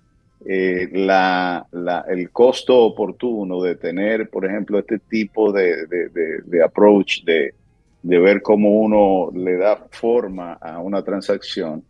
la, 0.43 1.67
el 2.09 2.31
costo 2.31 2.79
oportuno 2.79 3.63
de 3.63 3.77
tener, 3.77 4.31
por 4.31 4.47
ejemplo, 4.47 4.79
este 4.79 4.99
tipo 4.99 5.53
de, 5.53 5.87
de 5.87 6.65
approach 6.65 7.23
de, 7.25 7.55
de 8.03 8.19
ver 8.19 8.43
cómo 8.43 8.71
uno 8.81 9.31
le 9.35 9.57
da 9.57 9.77
forma 9.91 10.55
a 10.55 10.79
una 10.79 11.03
transacción 11.03 11.85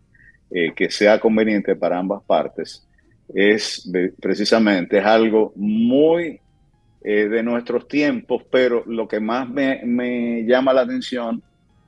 eh, 0.50 0.72
que 0.74 0.90
sea 0.90 1.20
conveniente 1.20 1.76
para 1.76 1.98
ambas 1.98 2.22
partes, 2.24 2.86
es 3.34 3.90
precisamente 4.20 4.98
es 4.98 5.04
algo 5.04 5.52
muy 5.56 6.40
eh, 7.02 7.28
de 7.28 7.42
nuestros 7.42 7.88
tiempos, 7.88 8.42
pero 8.50 8.82
lo 8.86 9.08
que 9.08 9.20
más 9.20 9.48
me, 9.48 9.80
me 9.84 10.44
llama 10.44 10.72
la 10.72 10.82
atención 10.82 11.42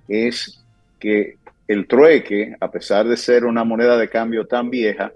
es 0.09 0.63
que 0.99 1.37
el 1.69 1.87
trueque, 1.87 2.55
a 2.61 2.71
pesar 2.71 3.07
de 3.07 3.17
ser 3.17 3.45
una 3.45 3.65
moneda 3.65 3.97
de 3.97 4.09
cambio 4.09 4.47
tan 4.47 4.71
vieja, 4.71 5.13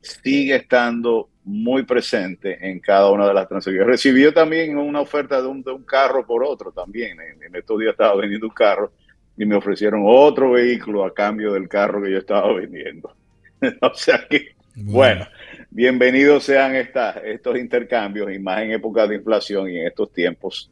sigue 0.00 0.56
estando 0.56 1.28
muy 1.44 1.84
presente 1.84 2.58
en 2.60 2.80
cada 2.80 3.10
una 3.10 3.26
de 3.26 3.34
las 3.34 3.48
transacciones. 3.48 3.86
Recibió 3.86 4.32
también 4.32 4.76
una 4.76 5.00
oferta 5.00 5.40
de 5.40 5.48
un, 5.48 5.62
de 5.62 5.72
un 5.72 5.84
carro 5.84 6.26
por 6.26 6.44
otro 6.44 6.72
también. 6.72 7.18
En, 7.20 7.54
estos 7.54 7.78
días 7.78 7.92
estaba 7.92 8.14
vendiendo 8.16 8.46
un 8.46 8.54
carro 8.54 8.92
y 9.36 9.44
me 9.44 9.56
ofrecieron 9.56 10.02
otro 10.04 10.52
vehículo 10.52 11.04
a 11.04 11.12
cambio 11.12 11.52
del 11.52 11.68
carro 11.68 12.02
que 12.02 12.12
yo 12.12 12.18
estaba 12.18 12.52
vendiendo. 12.52 13.14
o 13.80 13.94
sea 13.94 14.26
que, 14.28 14.54
bueno, 14.76 15.26
bienvenidos 15.70 16.44
sean 16.44 16.74
estos 16.76 17.58
intercambios 17.58 18.32
y 18.32 18.38
más 18.38 18.62
en 18.62 18.72
épocas 18.72 19.08
de 19.08 19.16
inflación 19.16 19.70
y 19.70 19.78
en 19.78 19.86
estos 19.86 20.12
tiempos 20.12 20.70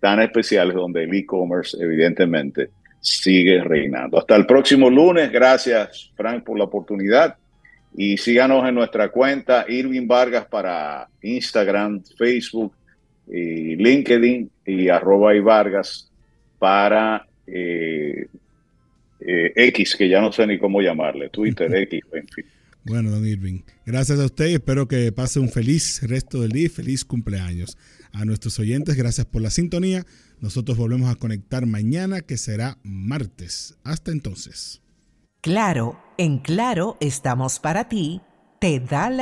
tan 0.00 0.20
especiales 0.20 0.74
donde 0.74 1.04
el 1.04 1.14
e-commerce 1.14 1.76
evidentemente 1.80 2.70
sigue 3.00 3.62
reinando. 3.62 4.18
Hasta 4.18 4.36
el 4.36 4.46
próximo 4.46 4.90
lunes. 4.90 5.30
Gracias, 5.30 6.10
Frank, 6.16 6.44
por 6.44 6.58
la 6.58 6.64
oportunidad. 6.64 7.36
Y 7.96 8.16
síganos 8.16 8.68
en 8.68 8.74
nuestra 8.74 9.08
cuenta 9.08 9.64
Irving 9.68 10.06
Vargas 10.06 10.46
para 10.46 11.08
Instagram, 11.22 12.02
Facebook, 12.16 12.74
y 13.32 13.76
LinkedIn 13.76 14.50
y 14.66 14.88
arroba 14.88 15.34
y 15.34 15.40
Vargas 15.40 16.10
para 16.58 17.26
eh, 17.46 18.26
eh, 19.20 19.52
X, 19.54 19.96
que 19.96 20.08
ya 20.08 20.20
no 20.20 20.32
sé 20.32 20.46
ni 20.46 20.58
cómo 20.58 20.80
llamarle, 20.80 21.28
Twitter, 21.28 21.72
X, 21.82 22.02
en 22.12 22.28
fin. 22.28 22.44
Bueno, 22.84 23.10
don 23.10 23.26
Irving, 23.26 23.60
gracias 23.84 24.18
a 24.18 24.24
usted 24.24 24.48
y 24.48 24.54
espero 24.54 24.88
que 24.88 25.12
pase 25.12 25.38
un 25.38 25.50
feliz 25.50 26.00
resto 26.02 26.40
del 26.40 26.52
día 26.52 26.66
y 26.66 26.68
feliz 26.70 27.04
cumpleaños. 27.04 27.76
A 28.12 28.24
nuestros 28.24 28.58
oyentes, 28.58 28.96
gracias 28.96 29.26
por 29.26 29.42
la 29.42 29.50
sintonía. 29.50 30.06
Nosotros 30.40 30.78
volvemos 30.78 31.10
a 31.10 31.16
conectar 31.16 31.66
mañana, 31.66 32.22
que 32.22 32.38
será 32.38 32.78
martes. 32.82 33.76
Hasta 33.84 34.12
entonces. 34.12 34.80
Claro, 35.42 36.00
en 36.16 36.38
Claro 36.38 36.96
estamos 37.00 37.60
para 37.60 37.88
ti. 37.88 38.22
Te 38.60 38.80
da 38.80 39.10
la 39.10 39.18